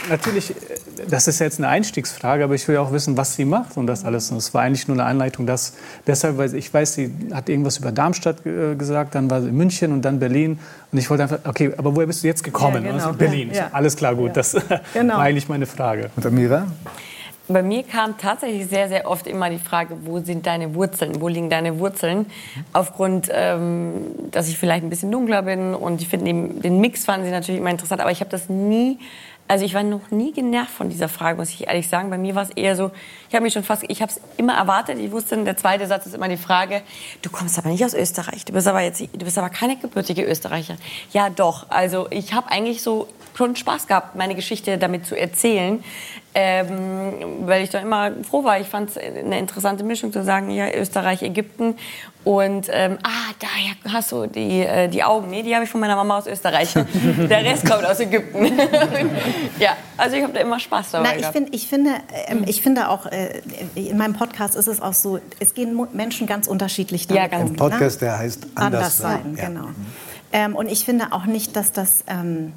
natürlich, 0.10 0.54
das 1.10 1.28
ist 1.28 1.40
jetzt 1.40 1.60
eine 1.60 1.68
Einstiegsfrage, 1.68 2.44
aber 2.44 2.56
ich 2.56 2.68
will 2.68 2.76
ja 2.76 2.82
auch 2.82 2.92
wissen, 2.92 3.18
was 3.18 3.36
sie 3.36 3.46
macht 3.46 3.78
und 3.78 3.88
das 3.88 4.06
alles. 4.06 4.32
Und 4.32 4.38
es 4.38 4.54
war 4.54 4.62
eigentlich 4.64 4.88
nur 4.88 4.96
eine 4.96 5.06
Einleitung, 5.06 5.46
dass 5.46 5.74
deshalb, 6.08 6.38
weil 6.38 6.54
ich 6.56 6.74
weiß, 6.74 6.94
sie 6.94 7.12
hat 7.34 7.50
irgendwas 7.50 7.78
über 7.78 7.92
Darmstadt 7.92 8.46
äh, 8.46 8.76
gesagt, 8.76 9.16
dann 9.16 9.30
war 9.30 9.42
sie 9.42 9.50
in 9.50 9.58
München 9.58 9.92
und 9.92 10.04
dann 10.04 10.20
Berlin. 10.20 10.60
Und 10.92 10.98
ich 10.98 11.10
wollte 11.10 11.24
einfach, 11.24 11.40
okay, 11.46 11.72
aber 11.78 11.96
woher 11.96 12.08
bist 12.08 12.24
du 12.24 12.28
jetzt 12.28 12.44
gekommen? 12.44 12.86
Ja, 12.86 12.92
genau. 12.92 13.14
Berlin. 13.14 13.52
Ja. 13.54 13.70
Alles 13.72 13.96
klar, 13.96 14.16
gut. 14.16 14.36
Das 14.36 14.56
genau. 14.94 15.16
war 15.16 15.22
eigentlich 15.24 15.48
meine 15.48 15.66
Frage. 15.66 16.10
Und 16.16 16.26
Amira? 16.26 16.68
Bei 17.52 17.64
mir 17.64 17.82
kam 17.82 18.16
tatsächlich 18.16 18.68
sehr, 18.68 18.90
sehr 18.90 19.10
oft 19.10 19.26
immer 19.26 19.50
die 19.50 19.58
Frage, 19.58 19.98
wo 20.06 20.20
sind 20.20 20.46
deine 20.46 20.76
Wurzeln? 20.76 21.20
Wo 21.20 21.28
liegen 21.28 21.50
deine 21.50 21.80
Wurzeln? 21.80 22.28
Aufgrund, 22.74 23.28
ähm, 23.34 24.06
dass 24.30 24.48
ich 24.50 24.60
vielleicht 24.60 24.84
ein 24.84 24.92
bisschen 24.92 25.12
dunkler 25.12 25.42
bin 25.42 25.74
und 25.74 26.00
ich 26.00 26.08
finde 26.08 26.32
den 26.32 26.80
Mix 26.80 27.06
fanden 27.06 27.26
sie 27.26 27.32
natürlich 27.32 27.60
immer 27.60 27.72
interessant, 27.72 28.02
aber 28.02 28.12
ich 28.12 28.20
habe 28.20 28.30
das 28.30 28.50
nie 28.50 29.00
also 29.50 29.66
ich 29.66 29.74
war 29.74 29.82
noch 29.82 30.12
nie 30.12 30.32
genervt 30.32 30.70
von 30.70 30.90
dieser 30.90 31.10
Frage, 31.10 31.40
muss 31.40 31.50
ich 31.50 31.68
ehrlich 31.68 31.90
sagen. 31.90 32.12
Bei 32.12 32.20
mir 32.20 32.36
war 32.36 32.44
es 32.44 32.52
eher 32.52 32.76
so, 32.76 32.92
ich 33.28 33.34
habe 33.34 33.44
mich 33.44 33.54
schon 33.54 33.64
fast, 33.64 33.84
ich 33.88 34.00
habe 34.00 34.12
es 34.12 34.22
immer 34.38 34.54
erwartet. 34.54 35.00
Ich 35.00 35.12
wusste, 35.12 35.44
der 35.44 35.58
zweite 35.58 35.88
Satz 35.88 36.06
ist 36.06 36.14
immer 36.14 36.30
die 36.30 36.38
Frage: 36.38 36.84
Du 37.24 37.32
kommst 37.32 37.58
aber 37.58 37.70
nicht 37.70 37.84
aus 37.84 37.96
Österreich. 37.96 38.46
Du 38.46 38.54
bist 38.54 38.68
aber 38.68 38.82
jetzt, 38.82 39.02
du 39.02 39.26
bist 39.26 39.40
aber 39.40 39.50
keine 39.50 39.76
gebürtige 39.76 40.24
Österreicher. 40.24 40.76
Ja, 41.14 41.32
doch. 41.32 41.66
Also 41.70 42.06
ich 42.12 42.32
habe 42.34 42.52
eigentlich 42.52 42.84
so 42.84 43.08
schon 43.36 43.56
Spaß 43.56 43.88
gehabt, 43.88 44.16
meine 44.16 44.36
Geschichte 44.36 44.78
damit 44.78 45.08
zu 45.08 45.18
erzählen, 45.18 45.84
ähm, 46.40 47.48
weil 47.48 47.64
ich 47.64 47.70
da 47.70 47.80
immer 47.80 48.12
froh 48.24 48.44
war. 48.46 48.60
Ich 48.60 48.68
fand 48.68 48.92
es 48.92 48.98
eine 48.98 49.38
interessante 49.38 49.84
Mischung 49.84 50.14
zu 50.14 50.24
sagen, 50.24 50.50
ja, 50.52 50.72
Österreich, 50.72 51.22
Ägypten 51.22 51.76
und 52.24 52.68
ähm, 52.72 52.98
ah, 53.04 53.34
daher 53.40 53.94
hast 53.94 54.12
du 54.12 54.26
die, 54.26 54.62
äh, 54.62 54.88
die 54.88 55.04
Augen. 55.04 55.30
Nee, 55.30 55.44
die 55.44 55.54
habe 55.54 55.66
ich 55.66 55.70
von 55.70 55.82
meiner 55.82 55.96
Mama 55.96 56.18
aus 56.18 56.28
Österreich. 56.28 56.74
Der 57.30 57.44
Rest 57.44 57.70
kommt 57.70 57.86
aus 57.86 58.00
Ägypten. 58.00 58.46
ja, 59.60 59.76
also 59.98 60.16
ich 60.16 60.24
habe 60.24 60.34
da 60.34 60.40
immer 60.40 60.60
Spaß 60.60 60.92
dabei. 60.92 61.18
Na, 61.18 61.20
ich, 61.20 61.26
find, 61.28 61.54
ich, 61.54 61.68
finde, 61.68 61.92
ähm, 62.28 62.44
ich 62.46 62.62
finde 62.62 62.90
auch, 62.90 63.06
äh, 63.06 63.42
in 63.76 63.98
meinem 63.98 64.14
Podcast 64.14 64.56
ist 64.56 64.68
es 64.68 64.82
auch 64.82 64.94
so, 64.94 65.20
es 65.40 65.54
gehen 65.54 65.78
Menschen 65.94 66.26
ganz 66.26 66.48
unterschiedlich 66.48 67.08
damit 67.08 67.22
ja, 67.22 67.28
ganz 67.28 67.50
um. 67.50 67.56
Podcast, 67.58 68.02
ne? 68.02 68.08
der 68.08 68.20
heißt 68.20 68.48
Anders, 68.56 68.66
Anders 68.66 68.98
sein. 68.98 69.36
Ja. 69.38 69.48
Genau. 69.48 69.68
Ähm, 70.32 70.56
und 70.56 70.70
ich 70.70 70.86
finde 70.86 71.08
auch 71.12 71.26
nicht, 71.26 71.56
dass 71.56 71.72
das 71.74 72.04
ähm, 72.08 72.54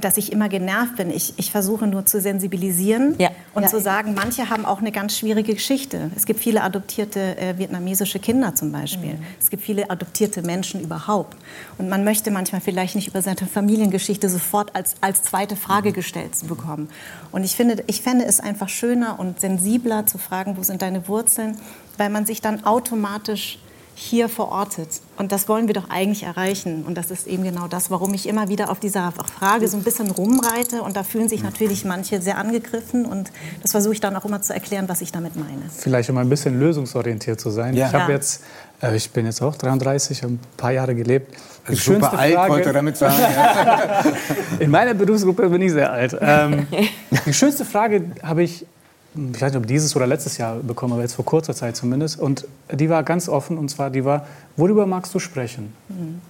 dass 0.00 0.16
ich 0.16 0.32
immer 0.32 0.48
genervt 0.48 0.96
bin. 0.96 1.10
Ich, 1.10 1.34
ich 1.36 1.50
versuche 1.50 1.86
nur 1.86 2.04
zu 2.06 2.20
sensibilisieren 2.20 3.14
ja. 3.18 3.30
und 3.54 3.62
ja. 3.62 3.68
zu 3.68 3.80
sagen, 3.80 4.14
manche 4.14 4.50
haben 4.50 4.64
auch 4.64 4.80
eine 4.80 4.92
ganz 4.92 5.16
schwierige 5.16 5.54
Geschichte. 5.54 6.10
Es 6.16 6.26
gibt 6.26 6.40
viele 6.40 6.62
adoptierte 6.62 7.36
äh, 7.38 7.58
vietnamesische 7.58 8.18
Kinder 8.18 8.54
zum 8.54 8.72
Beispiel. 8.72 9.14
Mhm. 9.14 9.24
Es 9.40 9.50
gibt 9.50 9.62
viele 9.62 9.90
adoptierte 9.90 10.42
Menschen 10.42 10.80
überhaupt. 10.80 11.36
Und 11.78 11.88
man 11.88 12.04
möchte 12.04 12.30
manchmal 12.30 12.60
vielleicht 12.60 12.96
nicht 12.96 13.08
über 13.08 13.22
seine 13.22 13.36
Familiengeschichte 13.36 14.28
sofort 14.28 14.74
als, 14.74 14.94
als 15.00 15.22
zweite 15.22 15.56
Frage 15.56 15.90
mhm. 15.90 15.94
gestellt 15.94 16.34
zu 16.34 16.46
bekommen. 16.46 16.88
Und 17.30 17.44
ich 17.44 17.54
finde, 17.54 17.84
ich 17.86 18.02
fände 18.02 18.24
es 18.24 18.40
einfach 18.40 18.68
schöner 18.68 19.18
und 19.18 19.40
sensibler 19.40 20.06
zu 20.06 20.18
fragen, 20.18 20.56
wo 20.56 20.62
sind 20.62 20.82
deine 20.82 21.06
Wurzeln, 21.08 21.56
weil 21.98 22.10
man 22.10 22.26
sich 22.26 22.40
dann 22.40 22.64
automatisch 22.64 23.58
hier 23.94 24.28
verortet. 24.28 24.88
Und 25.16 25.30
das 25.30 25.48
wollen 25.48 25.68
wir 25.68 25.74
doch 25.74 25.88
eigentlich 25.88 26.24
erreichen. 26.24 26.84
Und 26.84 26.96
das 26.96 27.10
ist 27.10 27.26
eben 27.26 27.44
genau 27.44 27.68
das, 27.68 27.90
warum 27.90 28.12
ich 28.14 28.28
immer 28.28 28.48
wieder 28.48 28.70
auf 28.70 28.80
dieser 28.80 29.12
Frage 29.12 29.68
so 29.68 29.76
ein 29.76 29.84
bisschen 29.84 30.10
rumreite. 30.10 30.82
Und 30.82 30.96
da 30.96 31.04
fühlen 31.04 31.28
sich 31.28 31.42
natürlich 31.42 31.84
manche 31.84 32.20
sehr 32.20 32.38
angegriffen. 32.38 33.06
Und 33.06 33.30
das 33.62 33.70
versuche 33.70 33.94
ich 33.94 34.00
dann 34.00 34.16
auch 34.16 34.24
immer 34.24 34.42
zu 34.42 34.52
erklären, 34.52 34.88
was 34.88 35.00
ich 35.00 35.12
damit 35.12 35.36
meine. 35.36 35.62
Vielleicht 35.76 36.10
um 36.10 36.18
ein 36.18 36.28
bisschen 36.28 36.58
lösungsorientiert 36.58 37.40
zu 37.40 37.50
sein. 37.50 37.74
Ja. 37.74 37.86
Ich 37.86 37.94
habe 37.94 38.12
jetzt, 38.12 38.42
äh, 38.82 38.96
ich 38.96 39.10
bin 39.10 39.26
jetzt 39.26 39.40
auch 39.40 39.54
33, 39.54 40.24
ein 40.24 40.40
paar 40.56 40.72
Jahre 40.72 40.94
gelebt. 40.96 41.36
Die 41.68 41.76
super 41.76 42.18
alt, 42.18 42.34
Frage, 42.34 42.52
wollte 42.52 42.72
damit 42.72 42.96
sagen. 42.96 43.14
Ja. 43.18 44.04
In 44.58 44.70
meiner 44.70 44.94
Berufsgruppe 44.94 45.48
bin 45.48 45.62
ich 45.62 45.72
sehr 45.72 45.90
alt. 45.90 46.16
Ähm, 46.20 46.66
die 47.26 47.32
schönste 47.32 47.64
Frage 47.64 48.10
habe 48.22 48.42
ich 48.42 48.66
ich 49.14 49.40
weiß 49.40 49.52
nicht, 49.52 49.60
ob 49.60 49.66
dieses 49.66 49.94
oder 49.94 50.06
letztes 50.06 50.38
Jahr 50.38 50.56
bekommen, 50.56 50.94
aber 50.94 51.02
jetzt 51.02 51.14
vor 51.14 51.24
kurzer 51.24 51.54
Zeit 51.54 51.76
zumindest. 51.76 52.18
Und 52.18 52.46
die 52.72 52.90
war 52.90 53.02
ganz 53.02 53.28
offen 53.28 53.58
und 53.58 53.68
zwar, 53.68 53.90
die 53.90 54.04
war, 54.04 54.26
worüber 54.56 54.86
magst 54.86 55.14
du 55.14 55.18
sprechen? 55.18 55.72
Mhm. 55.88 56.20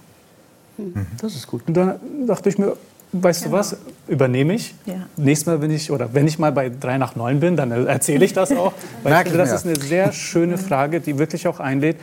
Das 1.19 1.35
ist 1.35 1.47
gut. 1.47 1.63
Und 1.67 1.75
dann 1.75 1.99
dachte 2.27 2.49
ich 2.49 2.57
mir, 2.57 2.75
weißt 3.11 3.43
genau. 3.43 3.55
du 3.55 3.59
was, 3.59 3.77
übernehme 4.07 4.53
ich. 4.53 4.75
Ja. 4.85 5.07
Nächstes 5.17 5.47
Mal, 5.47 5.61
wenn 5.61 5.71
ich, 5.71 5.91
oder 5.91 6.13
wenn 6.13 6.27
ich 6.27 6.37
mal 6.37 6.51
bei 6.51 6.69
3 6.69 6.97
nach 6.97 7.15
9 7.15 7.39
bin, 7.39 7.55
dann 7.55 7.71
erzähle 7.71 8.25
ich 8.25 8.33
das 8.33 8.51
auch. 8.51 8.73
Weil 9.03 9.13
ich 9.13 9.19
finde, 9.29 9.37
das 9.37 9.51
ist 9.51 9.65
eine 9.65 9.79
sehr 9.79 10.11
schöne 10.11 10.57
Frage, 10.57 10.99
die 11.01 11.17
wirklich 11.17 11.47
auch 11.47 11.59
einlädt, 11.59 11.97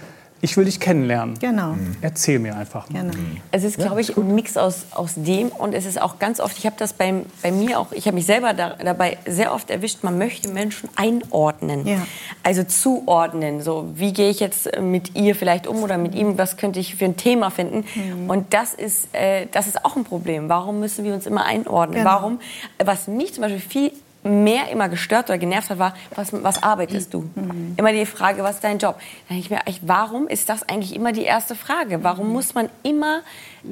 ich 0.45 0.57
will 0.57 0.65
dich 0.65 0.81
kennenlernen. 0.81 1.39
Genau. 1.39 1.77
Erzähl 2.01 2.41
mir 2.41 2.57
einfach 2.57 2.91
mal. 2.91 3.03
Genau. 3.03 3.15
Es 3.53 3.63
ist, 3.63 3.79
glaube 3.79 4.01
ich, 4.01 4.17
ein 4.17 4.35
Mix 4.35 4.57
aus, 4.57 4.87
aus 4.91 5.13
dem 5.15 5.49
und 5.51 5.73
es 5.73 5.87
ist 5.87 6.03
auch 6.03 6.19
ganz 6.19 6.41
oft, 6.41 6.59
ich 6.59 6.67
habe 6.67 6.75
das 6.77 6.93
bei, 6.93 7.15
bei 7.43 7.53
mir 7.53 7.79
auch, 7.79 7.93
ich 7.93 8.07
habe 8.07 8.17
mich 8.17 8.27
selber 8.27 8.53
da, 8.53 8.71
dabei 8.71 9.19
sehr 9.25 9.55
oft 9.55 9.71
erwischt, 9.71 10.03
man 10.03 10.19
möchte 10.19 10.49
Menschen 10.49 10.89
einordnen. 10.97 11.87
Ja. 11.87 12.05
Also 12.43 12.65
zuordnen. 12.65 13.61
So, 13.61 13.91
wie 13.95 14.13
gehe 14.13 14.31
ich 14.31 14.41
jetzt 14.41 14.81
mit 14.81 15.15
ihr 15.15 15.37
vielleicht 15.37 15.69
um 15.69 15.81
oder 15.85 15.97
mit 15.97 16.17
ihm, 16.17 16.37
was 16.37 16.57
könnte 16.57 16.81
ich 16.81 16.97
für 16.97 17.05
ein 17.05 17.17
Thema 17.17 17.51
finden? 17.51 17.85
Mhm. 17.95 18.29
Und 18.29 18.53
das 18.53 18.75
ist, 18.75 19.15
äh, 19.15 19.47
das 19.53 19.69
ist 19.69 19.85
auch 19.85 19.95
ein 19.95 20.03
Problem. 20.03 20.49
Warum 20.49 20.81
müssen 20.81 21.05
wir 21.05 21.15
uns 21.15 21.25
immer 21.25 21.45
einordnen? 21.45 21.99
Genau. 21.99 22.11
Warum, 22.11 22.41
was 22.85 23.07
mich 23.07 23.33
zum 23.33 23.43
Beispiel 23.43 23.61
viel 23.61 23.93
mehr 24.23 24.69
immer 24.71 24.89
gestört 24.89 25.29
oder 25.29 25.39
genervt 25.39 25.71
hat, 25.71 25.79
war, 25.79 25.95
was, 26.15 26.33
was 26.33 26.63
arbeitest 26.63 27.13
du? 27.13 27.29
Mhm. 27.35 27.75
Immer 27.77 27.93
die 27.93 28.07
Frage, 28.07 28.43
was 28.43 28.57
ist 28.57 28.65
dein 28.65 28.79
Job? 28.79 28.97
Da 29.29 29.35
denke 29.35 29.43
ich 29.43 29.51
mir, 29.51 29.61
warum 29.83 30.29
ist 30.29 30.49
das 30.49 30.69
eigentlich 30.69 30.95
immer 30.95 31.13
die 31.13 31.25
erste 31.25 31.55
Frage? 31.55 32.05
Warum 32.05 32.29
mhm. 32.29 32.33
muss 32.33 32.55
man 32.55 32.69
immer 32.83 33.23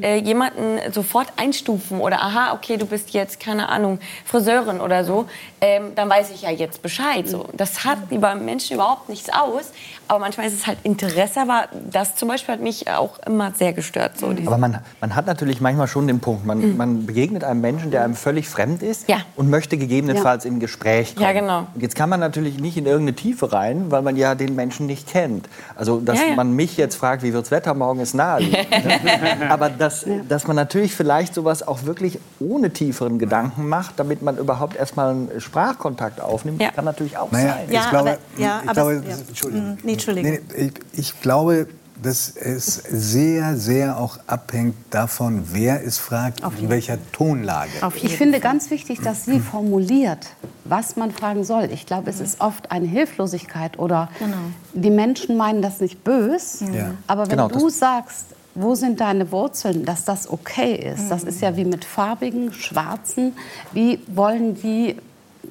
äh, 0.00 0.18
jemanden 0.18 0.78
sofort 0.92 1.28
einstufen 1.36 2.00
oder 2.00 2.22
aha, 2.22 2.52
okay, 2.52 2.76
du 2.76 2.86
bist 2.86 3.10
jetzt, 3.10 3.40
keine 3.40 3.68
Ahnung, 3.68 3.98
Friseurin 4.24 4.80
oder 4.80 5.04
so, 5.04 5.26
ähm, 5.60 5.92
dann 5.94 6.08
weiß 6.08 6.30
ich 6.30 6.42
ja 6.42 6.50
jetzt 6.50 6.82
Bescheid. 6.82 7.28
So. 7.28 7.48
Das 7.52 7.84
hat 7.84 7.98
bei 8.08 8.34
Menschen 8.34 8.74
überhaupt 8.74 9.08
nichts 9.08 9.28
aus, 9.30 9.72
aber 10.06 10.20
manchmal 10.20 10.46
ist 10.46 10.54
es 10.54 10.66
halt 10.66 10.78
Interesse, 10.84 11.40
aber 11.40 11.68
das 11.90 12.14
zum 12.14 12.28
Beispiel 12.28 12.54
hat 12.54 12.60
mich 12.60 12.88
auch 12.88 13.18
immer 13.26 13.52
sehr 13.52 13.72
gestört. 13.72 14.18
So, 14.18 14.28
aber 14.28 14.58
man, 14.58 14.78
man 15.00 15.16
hat 15.16 15.26
natürlich 15.26 15.60
manchmal 15.60 15.88
schon 15.88 16.06
den 16.06 16.20
Punkt, 16.20 16.46
man, 16.46 16.60
mhm. 16.60 16.76
man 16.76 17.06
begegnet 17.06 17.44
einem 17.44 17.60
Menschen, 17.60 17.90
der 17.90 18.04
einem 18.04 18.14
völlig 18.14 18.48
fremd 18.48 18.82
ist 18.82 19.08
ja. 19.08 19.18
und 19.36 19.50
möchte 19.50 19.76
gegebenenfalls 19.76 20.39
ja. 20.39 20.39
Im 20.44 20.60
Gespräch 20.60 21.14
kommen. 21.14 21.26
Ja, 21.26 21.32
genau. 21.32 21.66
Und 21.74 21.82
jetzt 21.82 21.94
kann 21.94 22.08
man 22.08 22.20
natürlich 22.20 22.58
nicht 22.58 22.76
in 22.76 22.86
irgendeine 22.86 23.16
Tiefe 23.16 23.52
rein, 23.52 23.90
weil 23.90 24.02
man 24.02 24.16
ja 24.16 24.34
den 24.34 24.54
Menschen 24.54 24.86
nicht 24.86 25.08
kennt. 25.08 25.48
Also, 25.74 26.00
dass 26.00 26.18
ja, 26.20 26.34
man 26.34 26.54
mich 26.54 26.76
jetzt 26.76 26.96
fragt, 26.96 27.22
wie 27.22 27.32
wirds 27.32 27.50
Wetter 27.50 27.74
morgen 27.74 28.00
ist 28.00 28.14
naheliegend. 28.14 28.66
aber 29.48 29.70
dass, 29.70 30.06
dass 30.28 30.46
man 30.46 30.56
natürlich 30.56 30.94
vielleicht 30.94 31.34
sowas 31.34 31.66
auch 31.66 31.84
wirklich 31.84 32.18
ohne 32.38 32.70
tieferen 32.70 33.18
Gedanken 33.18 33.68
macht, 33.68 33.98
damit 33.98 34.22
man 34.22 34.36
überhaupt 34.36 34.76
erstmal 34.76 35.10
einen 35.10 35.40
Sprachkontakt 35.40 36.20
aufnimmt, 36.20 36.62
kann 36.74 36.84
natürlich 36.84 37.16
auch 37.16 37.30
naja, 37.30 37.54
sein. 37.54 37.64
Ich 37.68 37.90
glaube, 37.90 38.10
aber, 38.10 38.18
ja, 38.36 38.62
ich 38.64 38.72
glaube, 38.72 39.02
ja. 39.06 39.16
Entschuldigung. 39.28 39.70
Mhm. 39.70 39.78
Nee, 39.82 39.92
Entschuldigung. 39.92 40.30
Nee, 40.30 40.72
ich, 40.92 40.98
ich 40.98 41.20
glaube, 41.20 41.66
dass 42.02 42.34
es 42.36 42.74
sehr, 42.74 43.56
sehr 43.56 43.98
auch 43.98 44.18
abhängt 44.26 44.74
davon, 44.90 45.44
wer 45.52 45.84
es 45.84 45.98
fragt, 45.98 46.40
in 46.58 46.68
welcher 46.68 46.98
Tonlage. 47.12 47.70
Ich 48.02 48.16
finde 48.16 48.40
ganz 48.40 48.70
wichtig, 48.70 49.00
dass 49.00 49.24
sie 49.24 49.40
formuliert, 49.40 50.28
was 50.64 50.96
man 50.96 51.10
fragen 51.10 51.44
soll. 51.44 51.68
Ich 51.72 51.86
glaube, 51.86 52.10
es 52.10 52.20
ist 52.20 52.40
oft 52.40 52.70
eine 52.70 52.86
Hilflosigkeit 52.86 53.78
oder 53.78 54.08
genau. 54.18 54.36
die 54.72 54.90
Menschen 54.90 55.36
meinen 55.36 55.62
das 55.62 55.80
nicht 55.80 56.02
böse, 56.04 56.64
ja. 56.72 56.94
aber 57.06 57.22
wenn 57.22 57.30
genau, 57.30 57.48
du 57.48 57.68
sagst, 57.68 58.26
wo 58.54 58.74
sind 58.74 59.00
deine 59.00 59.30
Wurzeln, 59.30 59.84
dass 59.84 60.04
das 60.04 60.28
okay 60.28 60.74
ist. 60.74 61.08
Das 61.08 61.22
ist 61.22 61.40
ja 61.40 61.56
wie 61.56 61.64
mit 61.64 61.84
farbigen, 61.84 62.52
schwarzen. 62.52 63.36
Wie 63.72 64.00
wollen 64.08 64.54
die 64.54 64.96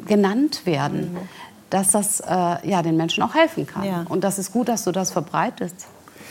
genannt 0.05 0.65
werden? 0.65 1.17
Dass 1.69 1.91
das 1.91 2.19
äh, 2.19 2.25
ja, 2.67 2.81
den 2.81 2.97
Menschen 2.97 3.23
auch 3.23 3.35
helfen 3.35 3.65
kann. 3.65 3.85
Ja. 3.85 4.05
Und 4.09 4.23
das 4.23 4.37
ist 4.37 4.51
gut, 4.51 4.67
dass 4.67 4.83
du 4.83 4.91
das 4.91 5.11
verbreitest 5.11 5.87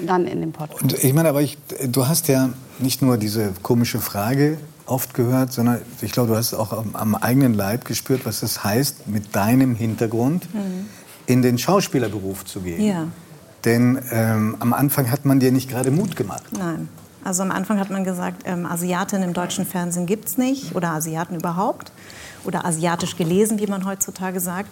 dann 0.06 0.26
in 0.26 0.40
dem 0.40 0.52
Podcast. 0.52 0.82
Und 0.82 1.04
ich 1.04 1.12
meine, 1.12 1.28
aber 1.28 1.42
ich, 1.42 1.58
du 1.86 2.06
hast 2.06 2.28
ja 2.28 2.50
nicht 2.78 3.02
nur 3.02 3.16
diese 3.16 3.52
komische 3.62 4.00
Frage 4.00 4.58
oft 4.86 5.14
gehört, 5.14 5.52
sondern 5.52 5.80
ich 6.00 6.12
glaube, 6.12 6.28
du 6.30 6.36
hast 6.36 6.54
auch 6.54 6.72
am, 6.72 6.94
am 6.94 7.14
eigenen 7.14 7.54
Leib 7.54 7.84
gespürt, 7.84 8.24
was 8.24 8.42
es 8.42 8.64
heißt, 8.64 9.08
mit 9.08 9.34
deinem 9.34 9.74
Hintergrund 9.74 10.52
mhm. 10.54 10.86
in 11.26 11.42
den 11.42 11.58
Schauspielerberuf 11.58 12.44
zu 12.44 12.60
gehen. 12.60 12.82
Ja. 12.82 13.08
Denn 13.64 14.00
ähm, 14.10 14.56
am 14.60 14.72
Anfang 14.72 15.10
hat 15.10 15.24
man 15.24 15.40
dir 15.40 15.52
nicht 15.52 15.68
gerade 15.68 15.90
Mut 15.90 16.16
gemacht. 16.16 16.44
Nein. 16.52 16.88
Also 17.24 17.42
am 17.42 17.50
Anfang 17.50 17.78
hat 17.78 17.90
man 17.90 18.04
gesagt, 18.04 18.42
ähm, 18.46 18.64
Asiatinnen 18.64 19.28
im 19.28 19.34
deutschen 19.34 19.66
Fernsehen 19.66 20.06
gibt 20.06 20.28
es 20.28 20.38
nicht 20.38 20.74
oder 20.74 20.92
Asiaten 20.92 21.34
überhaupt 21.34 21.92
oder 22.44 22.64
asiatisch 22.64 23.16
gelesen, 23.16 23.58
wie 23.58 23.66
man 23.66 23.84
heutzutage 23.84 24.40
sagt. 24.40 24.70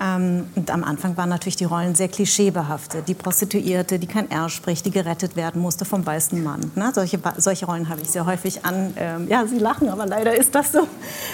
Ähm, 0.00 0.46
und 0.54 0.70
am 0.70 0.84
Anfang 0.84 1.16
waren 1.16 1.28
natürlich 1.28 1.56
die 1.56 1.64
Rollen 1.64 1.94
sehr 1.94 2.08
klischeebehaftet. 2.08 3.08
Die 3.08 3.14
Prostituierte, 3.14 3.98
die 3.98 4.06
kein 4.06 4.30
R 4.30 4.48
spricht, 4.48 4.86
die 4.86 4.90
gerettet 4.90 5.34
werden 5.34 5.60
musste 5.60 5.84
vom 5.84 6.06
weißen 6.06 6.42
Mann. 6.42 6.70
Ne? 6.74 6.92
Solche, 6.94 7.18
solche 7.36 7.66
Rollen 7.66 7.88
habe 7.88 8.00
ich 8.00 8.08
sehr 8.08 8.24
häufig 8.24 8.64
an. 8.64 8.94
Ähm, 8.96 9.28
ja, 9.28 9.46
Sie 9.46 9.58
lachen, 9.58 9.88
aber 9.88 10.06
leider 10.06 10.36
ist 10.36 10.54
das 10.54 10.72
so. 10.72 10.86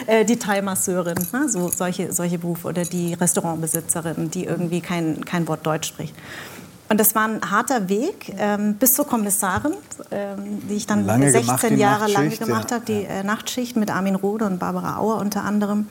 Äh, 0.06 0.25
die 0.25 0.38
Thai-Masseurin, 0.38 1.18
ne? 1.33 1.49
so, 1.49 1.68
solche, 1.68 2.12
solche 2.12 2.38
Berufe. 2.38 2.68
Oder 2.68 2.85
die 2.85 3.14
Restaurantbesitzerin, 3.14 4.30
die 4.30 4.44
irgendwie 4.44 4.80
kein, 4.80 5.25
kein 5.25 5.47
Wort 5.47 5.66
Deutsch 5.66 5.88
spricht. 5.88 6.14
Und 6.88 7.00
das 7.00 7.14
war 7.14 7.26
ein 7.26 7.50
harter 7.50 7.88
Weg 7.88 8.35
ähm, 8.38 8.75
bis 8.75 8.94
zur 8.94 9.06
Kommissarin, 9.06 9.73
ähm, 10.11 10.68
die 10.68 10.75
ich 10.75 10.87
dann 10.87 11.06
lange 11.06 11.30
16 11.30 11.71
gemacht, 11.71 11.80
Jahre 11.80 12.12
lang 12.12 12.30
gemacht 12.30 12.71
ja. 12.71 12.76
habe, 12.76 12.85
die 12.85 13.04
äh, 13.04 13.23
Nachtschicht 13.23 13.76
mit 13.76 13.90
Armin 13.90 14.14
Rohde 14.14 14.44
und 14.44 14.59
Barbara 14.59 14.99
Auer 14.99 15.16
unter 15.16 15.44
anderem. 15.44 15.88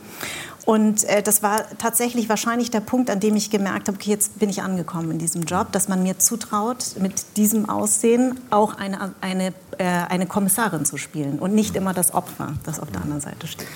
Und 0.65 1.03
äh, 1.05 1.22
das 1.22 1.43
war 1.43 1.65
tatsächlich 1.77 2.29
wahrscheinlich 2.29 2.72
der 2.72 2.79
Punkt, 2.79 3.10
an 3.10 3.20
dem 3.20 3.36
ich 3.36 3.50
gemerkt 3.50 3.88
habe, 3.88 3.98
okay, 3.98 4.12
jetzt 4.12 4.39
bin 4.39 4.50
ich 4.50 4.62
angekommen 4.62 5.12
in 5.12 5.20
diesem 5.20 5.43
Job, 5.43 5.72
dass 5.72 5.89
man 5.89 6.03
mir 6.03 6.20
zutraut, 6.20 6.96
mit 7.00 7.38
diesem 7.38 7.70
Aussehen 7.70 8.39
auch 8.50 8.77
eine, 8.77 9.13
eine, 9.20 9.48
äh, 9.77 9.84
eine 9.84 10.25
Kommissarin 10.25 10.86
zu 10.86 10.98
spielen 10.98 11.39
und 11.39 11.53
nicht 11.53 11.75
immer 11.75 11.93
das 11.93 12.13
Opfer, 12.13 12.53
das 12.63 12.79
auf 12.79 12.91
der 12.91 13.01
anderen 13.01 13.22
Seite 13.22 13.48
steht. 13.48 13.67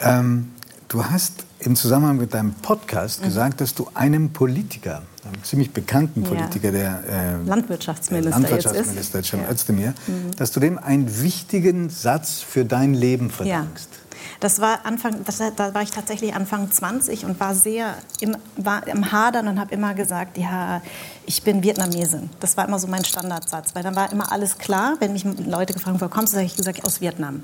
Ähm, 0.00 0.52
du 0.86 1.04
hast 1.04 1.44
im 1.60 1.74
Zusammenhang 1.74 2.18
mit 2.18 2.34
deinem 2.34 2.54
Podcast 2.54 3.20
mhm. 3.20 3.24
gesagt, 3.24 3.60
dass 3.60 3.74
du 3.74 3.88
einem 3.94 4.30
Politiker, 4.32 5.02
einem 5.24 5.42
ziemlich 5.42 5.72
bekannten 5.72 6.22
Politiker, 6.22 6.72
ja. 6.72 7.00
der 7.02 7.40
äh, 7.42 7.48
Landwirtschaftsminister, 7.48 8.38
Landwirtschaftsminister 8.38 9.22
Cem 9.24 9.40
ja. 9.40 9.50
Özdemir, 9.50 9.94
mhm. 10.06 10.36
dass 10.36 10.52
du 10.52 10.60
dem 10.60 10.78
einen 10.78 11.20
wichtigen 11.20 11.90
Satz 11.90 12.40
für 12.40 12.64
dein 12.64 12.94
Leben 12.94 13.30
verdankst. 13.30 13.88
Ja. 13.92 14.07
Das 14.40 14.60
war 14.60 14.84
Anfang, 14.84 15.24
das, 15.24 15.38
da 15.38 15.74
war 15.74 15.82
ich 15.82 15.90
tatsächlich 15.90 16.34
Anfang 16.34 16.70
20 16.70 17.24
und 17.24 17.38
war 17.40 17.54
sehr 17.54 17.94
im, 18.20 18.36
war 18.56 18.86
im 18.86 19.12
Hadern 19.12 19.48
und 19.48 19.58
habe 19.58 19.74
immer 19.74 19.94
gesagt, 19.94 20.38
ja, 20.38 20.82
ich 21.26 21.42
bin 21.42 21.62
Vietnamesin. 21.62 22.30
Das 22.40 22.56
war 22.56 22.66
immer 22.66 22.78
so 22.78 22.86
mein 22.86 23.04
Standardsatz, 23.04 23.74
weil 23.74 23.82
dann 23.82 23.96
war 23.96 24.10
immer 24.12 24.32
alles 24.32 24.58
klar. 24.58 24.96
Wenn 25.00 25.12
mich 25.12 25.24
Leute 25.24 25.72
gefragt 25.72 25.94
haben, 25.94 26.00
wo 26.00 26.08
kommst 26.08 26.32
du, 26.32 26.38
habe 26.38 26.46
ich 26.46 26.56
gesagt, 26.56 26.84
aus 26.84 27.00
Vietnam. 27.00 27.42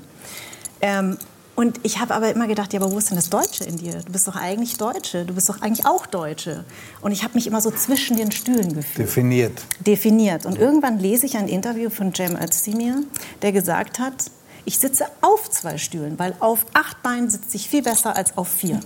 Ähm, 0.81 1.17
und 1.55 1.79
ich 1.83 1.99
habe 1.99 2.13
aber 2.13 2.31
immer 2.31 2.47
gedacht, 2.47 2.73
ja, 2.73 2.81
aber 2.81 2.91
wo 2.91 2.97
ist 2.97 3.09
denn 3.09 3.15
das 3.15 3.29
Deutsche 3.29 3.63
in 3.63 3.77
dir? 3.77 4.01
Du 4.05 4.11
bist 4.11 4.27
doch 4.27 4.35
eigentlich 4.35 4.77
Deutsche, 4.77 5.23
du 5.23 5.33
bist 5.33 5.47
doch 5.47 5.61
eigentlich 5.61 5.85
auch 5.85 6.05
Deutsche. 6.05 6.65
Und 7.01 7.13
ich 7.13 7.23
habe 7.23 7.35
mich 7.35 7.47
immer 7.47 7.61
so 7.61 7.71
zwischen 7.71 8.17
den 8.17 8.31
Stühlen 8.31 8.73
gefühlt. 8.73 9.07
Definiert. 9.07 9.61
Definiert. 9.79 10.45
Und 10.45 10.59
irgendwann 10.59 10.99
lese 10.99 11.25
ich 11.25 11.37
ein 11.37 11.47
Interview 11.47 11.89
von 11.89 12.13
Cem 12.13 12.35
Özdemir, 12.35 13.03
der 13.41 13.53
gesagt 13.53 13.99
hat, 13.99 14.31
ich 14.65 14.79
sitze 14.79 15.05
auf 15.21 15.49
zwei 15.49 15.77
Stühlen, 15.77 16.17
weil 16.17 16.35
auf 16.39 16.65
acht 16.73 17.01
Beinen 17.03 17.29
sitze 17.29 17.55
ich 17.55 17.69
viel 17.69 17.83
besser 17.83 18.15
als 18.15 18.35
auf 18.37 18.47
vier. 18.47 18.79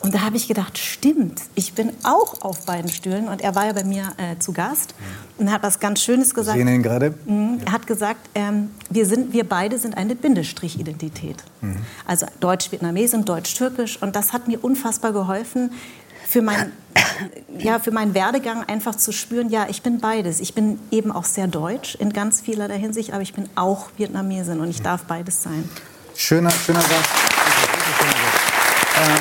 Und 0.00 0.14
da 0.14 0.20
habe 0.20 0.36
ich 0.36 0.46
gedacht, 0.46 0.76
stimmt, 0.76 1.40
ich 1.54 1.72
bin 1.72 1.92
auch 2.02 2.42
auf 2.42 2.66
beiden 2.66 2.90
Stühlen. 2.90 3.28
Und 3.28 3.40
er 3.40 3.54
war 3.54 3.66
ja 3.66 3.72
bei 3.72 3.84
mir 3.84 4.12
äh, 4.18 4.38
zu 4.38 4.52
Gast 4.52 4.94
und 5.38 5.50
hat 5.50 5.62
was 5.62 5.80
ganz 5.80 6.02
Schönes 6.02 6.34
gesagt. 6.34 6.58
Sie 6.58 6.64
sehen 6.64 6.74
ihn 6.74 6.82
gerade? 6.82 7.14
Mhm. 7.24 7.60
Er 7.64 7.72
hat 7.72 7.86
gesagt, 7.86 8.28
ähm, 8.34 8.70
wir, 8.90 9.06
sind, 9.06 9.32
wir 9.32 9.48
beide 9.48 9.78
sind 9.78 9.96
eine 9.96 10.14
Bindestrich-Identität. 10.14 11.42
Mhm. 11.62 11.76
Also 12.06 12.26
Deutsch-Vietnamesin, 12.40 13.24
Deutsch-Türkisch. 13.24 14.02
Und 14.02 14.14
das 14.14 14.32
hat 14.32 14.48
mir 14.48 14.62
unfassbar 14.62 15.12
geholfen, 15.12 15.72
für, 16.32 16.40
mein, 16.40 16.72
ja, 17.58 17.78
für 17.78 17.90
meinen 17.90 18.14
Werdegang 18.14 18.64
einfach 18.64 18.94
zu 18.94 19.12
spüren, 19.12 19.50
ja, 19.50 19.66
ich 19.68 19.82
bin 19.82 20.00
beides. 20.00 20.40
Ich 20.40 20.54
bin 20.54 20.78
eben 20.90 21.12
auch 21.12 21.24
sehr 21.24 21.46
deutsch 21.46 21.94
in 21.94 22.14
ganz 22.14 22.40
vielerlei 22.40 22.78
Hinsicht, 22.78 23.12
aber 23.12 23.20
ich 23.20 23.34
bin 23.34 23.50
auch 23.54 23.90
Vietnamesin 23.98 24.60
und 24.60 24.70
ich 24.70 24.80
darf 24.80 25.04
beides 25.04 25.42
sein. 25.42 25.68
Schöner, 26.16 26.50
schöner 26.50 26.80
Satz. 26.80 26.90
Ähm, 28.96 29.18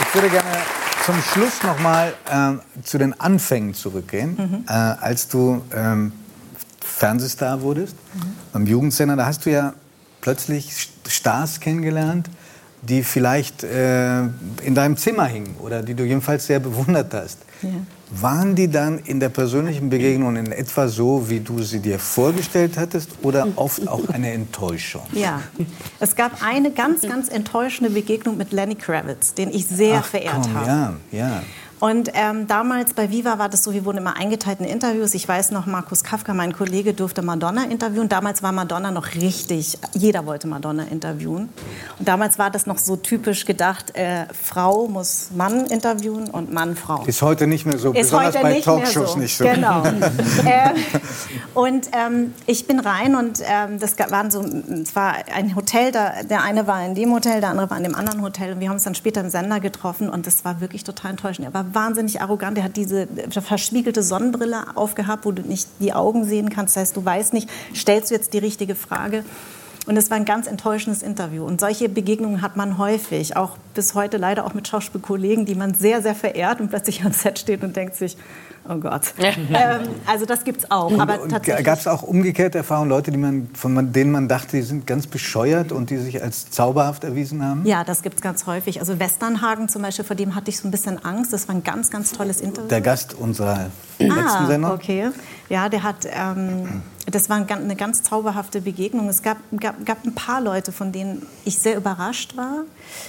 ich 0.00 0.14
würde 0.14 0.30
gerne 0.30 0.50
zum 1.04 1.22
Schluss 1.22 1.62
noch 1.62 1.78
mal 1.78 2.12
äh, 2.28 2.82
zu 2.82 2.98
den 2.98 3.18
Anfängen 3.20 3.74
zurückgehen, 3.74 4.34
mhm. 4.36 4.64
äh, 4.68 4.72
als 4.72 5.28
du 5.28 5.62
ähm, 5.72 6.12
Fernsehstar 6.80 7.62
wurdest, 7.62 7.94
mhm. 8.14 8.41
Beim 8.52 8.66
Jugendsender, 8.66 9.16
da 9.16 9.26
hast 9.26 9.46
du 9.46 9.50
ja 9.50 9.74
plötzlich 10.20 10.88
Stars 11.06 11.60
kennengelernt, 11.60 12.28
die 12.82 13.02
vielleicht 13.02 13.62
äh, 13.62 14.22
in 14.62 14.74
deinem 14.74 14.96
Zimmer 14.96 15.26
hingen 15.26 15.54
oder 15.60 15.82
die 15.82 15.94
du 15.94 16.04
jedenfalls 16.04 16.46
sehr 16.46 16.58
bewundert 16.58 17.14
hast. 17.14 17.38
Ja. 17.62 17.70
Waren 18.10 18.54
die 18.54 18.68
dann 18.68 18.98
in 18.98 19.20
der 19.20 19.30
persönlichen 19.30 19.88
Begegnung 19.88 20.36
in 20.36 20.52
etwa 20.52 20.88
so, 20.88 21.30
wie 21.30 21.40
du 21.40 21.62
sie 21.62 21.78
dir 21.78 21.98
vorgestellt 21.98 22.76
hattest 22.76 23.10
oder 23.22 23.46
oft 23.56 23.88
auch 23.88 24.08
eine 24.10 24.32
Enttäuschung? 24.32 25.02
Ja, 25.12 25.40
es 25.98 26.14
gab 26.14 26.42
eine 26.42 26.72
ganz, 26.72 27.02
ganz 27.02 27.28
enttäuschende 27.28 27.90
Begegnung 27.90 28.36
mit 28.36 28.52
Lenny 28.52 28.74
Kravitz, 28.74 29.32
den 29.32 29.50
ich 29.50 29.66
sehr 29.66 30.00
Ach, 30.00 30.04
verehrt 30.04 30.42
komm, 30.42 30.54
habe. 30.54 30.66
Ja, 30.66 30.94
ja. 31.12 31.42
Und 31.82 32.10
ähm, 32.14 32.46
damals 32.46 32.94
bei 32.94 33.10
Viva 33.10 33.40
war 33.40 33.48
das 33.48 33.64
so, 33.64 33.72
wir 33.72 33.84
wurden 33.84 33.98
immer 33.98 34.16
eingeteilt 34.16 34.60
in 34.60 34.66
Interviews. 34.66 35.14
Ich 35.14 35.26
weiß 35.26 35.50
noch, 35.50 35.66
Markus 35.66 36.04
Kafka, 36.04 36.32
mein 36.32 36.52
Kollege, 36.52 36.94
durfte 36.94 37.22
Madonna 37.22 37.64
interviewen. 37.64 38.08
Damals 38.08 38.40
war 38.40 38.52
Madonna 38.52 38.92
noch 38.92 39.16
richtig, 39.16 39.76
jeder 39.92 40.24
wollte 40.24 40.46
Madonna 40.46 40.84
interviewen. 40.84 41.48
Und 41.98 42.06
damals 42.06 42.38
war 42.38 42.50
das 42.50 42.66
noch 42.66 42.78
so 42.78 42.96
typisch 42.96 43.46
gedacht, 43.46 43.96
äh, 43.96 44.26
Frau 44.32 44.86
muss 44.86 45.30
Mann 45.34 45.66
interviewen 45.66 46.28
und 46.28 46.52
Mann 46.52 46.76
Frau. 46.76 47.04
Ist 47.06 47.22
heute 47.22 47.46
nicht 47.46 47.64
mehr 47.64 47.78
so, 47.78 47.92
Ist 47.92 48.10
besonders 48.10 48.34
bei 48.34 48.60
Talkshows 48.60 49.12
so. 49.12 49.18
nicht 49.18 49.36
so. 49.36 49.44
Genau. 49.44 49.82
äh, 50.44 50.70
und 51.54 51.88
ähm, 51.92 52.34
ich 52.46 52.66
bin 52.66 52.80
rein 52.80 53.16
und 53.16 53.40
ähm, 53.44 53.78
das 53.78 53.98
waren 54.10 54.30
so, 54.30 54.42
es 54.42 54.94
war 54.94 55.14
ein 55.34 55.56
Hotel, 55.56 55.90
da, 55.90 56.22
der 56.22 56.42
eine 56.42 56.66
war 56.66 56.84
in 56.84 56.94
dem 56.94 57.12
Hotel, 57.14 57.40
der 57.40 57.50
andere 57.50 57.70
war 57.70 57.78
in 57.78 57.84
dem 57.84 57.94
anderen 57.94 58.20
Hotel. 58.20 58.52
Und 58.52 58.60
wir 58.60 58.68
haben 58.68 58.74
uns 58.74 58.84
dann 58.84 58.94
später 58.94 59.22
im 59.22 59.30
Sender 59.30 59.58
getroffen 59.58 60.10
und 60.10 60.26
das 60.26 60.44
war 60.44 60.60
wirklich 60.60 60.84
total 60.84 61.12
enttäuschend. 61.12 61.46
Er 61.46 61.54
war 61.54 61.62
war 61.62 61.74
wahnsinnig 61.74 62.20
arrogant. 62.20 62.58
Er 62.58 62.64
hat 62.64 62.76
diese 62.76 63.08
verschwiegelte 63.30 64.02
Sonnenbrille 64.02 64.76
aufgehabt, 64.76 65.24
wo 65.24 65.32
du 65.32 65.42
nicht 65.42 65.68
die 65.80 65.92
Augen 65.92 66.24
sehen 66.24 66.50
kannst. 66.50 66.76
Das 66.76 66.82
heißt, 66.82 66.96
du 66.96 67.04
weißt 67.04 67.32
nicht, 67.32 67.48
stellst 67.74 68.10
du 68.10 68.14
jetzt 68.14 68.32
die 68.32 68.38
richtige 68.38 68.74
Frage. 68.74 69.24
Und 69.86 69.96
es 69.96 70.10
war 70.10 70.16
ein 70.16 70.24
ganz 70.24 70.46
enttäuschendes 70.46 71.02
Interview. 71.02 71.44
Und 71.44 71.60
solche 71.60 71.88
Begegnungen 71.88 72.40
hat 72.40 72.56
man 72.56 72.78
häufig, 72.78 73.36
auch 73.36 73.56
bis 73.74 73.94
heute 73.94 74.16
leider 74.16 74.44
auch 74.44 74.54
mit 74.54 74.68
Schauspielkollegen, 74.68 75.44
die 75.44 75.56
man 75.56 75.74
sehr, 75.74 76.02
sehr 76.02 76.14
verehrt 76.14 76.60
und 76.60 76.68
plötzlich 76.68 77.04
am 77.04 77.12
Set 77.12 77.38
steht 77.38 77.64
und 77.64 77.74
denkt 77.74 77.96
sich, 77.96 78.16
Oh 78.68 78.76
Gott. 78.76 79.14
ähm, 79.18 79.88
also 80.06 80.24
das 80.24 80.44
gibt 80.44 80.60
es 80.62 80.70
auch. 80.70 80.96
Aber 80.98 81.18
Gab 81.28 81.78
es 81.78 81.86
auch 81.86 82.02
umgekehrte 82.02 82.58
Erfahrungen, 82.58 82.88
Leute, 82.88 83.10
die 83.10 83.18
man, 83.18 83.48
von 83.54 83.92
denen 83.92 84.12
man 84.12 84.28
dachte, 84.28 84.56
die 84.56 84.62
sind 84.62 84.86
ganz 84.86 85.06
bescheuert 85.06 85.72
und 85.72 85.90
die 85.90 85.96
sich 85.96 86.22
als 86.22 86.50
zauberhaft 86.50 87.02
erwiesen 87.02 87.44
haben? 87.44 87.66
Ja, 87.66 87.82
das 87.82 88.02
gibt 88.02 88.16
es 88.16 88.22
ganz 88.22 88.46
häufig. 88.46 88.78
Also 88.78 88.98
Westernhagen 89.00 89.68
zum 89.68 89.82
Beispiel, 89.82 90.04
vor 90.04 90.16
dem 90.16 90.34
hatte 90.34 90.50
ich 90.50 90.58
so 90.58 90.68
ein 90.68 90.70
bisschen 90.70 91.04
Angst. 91.04 91.32
Das 91.32 91.48
war 91.48 91.56
ein 91.56 91.64
ganz, 91.64 91.90
ganz 91.90 92.12
tolles 92.12 92.40
Interview. 92.40 92.68
Der 92.68 92.80
Gast 92.80 93.14
unserer 93.14 93.70
letzten 93.98 94.20
ah, 94.20 94.46
Sendung? 94.46 94.70
okay. 94.70 95.10
Ja, 95.48 95.68
der 95.68 95.82
hat... 95.82 96.06
Ähm, 96.06 96.82
das 97.10 97.28
war 97.28 97.36
eine 97.36 97.76
ganz 97.76 98.02
zauberhafte 98.02 98.60
Begegnung. 98.60 99.08
Es 99.08 99.22
gab, 99.22 99.38
gab, 99.58 99.84
gab 99.84 100.04
ein 100.04 100.14
paar 100.14 100.40
Leute, 100.40 100.70
von 100.70 100.92
denen 100.92 101.26
ich 101.44 101.58
sehr 101.58 101.76
überrascht 101.76 102.36
war. 102.36 102.64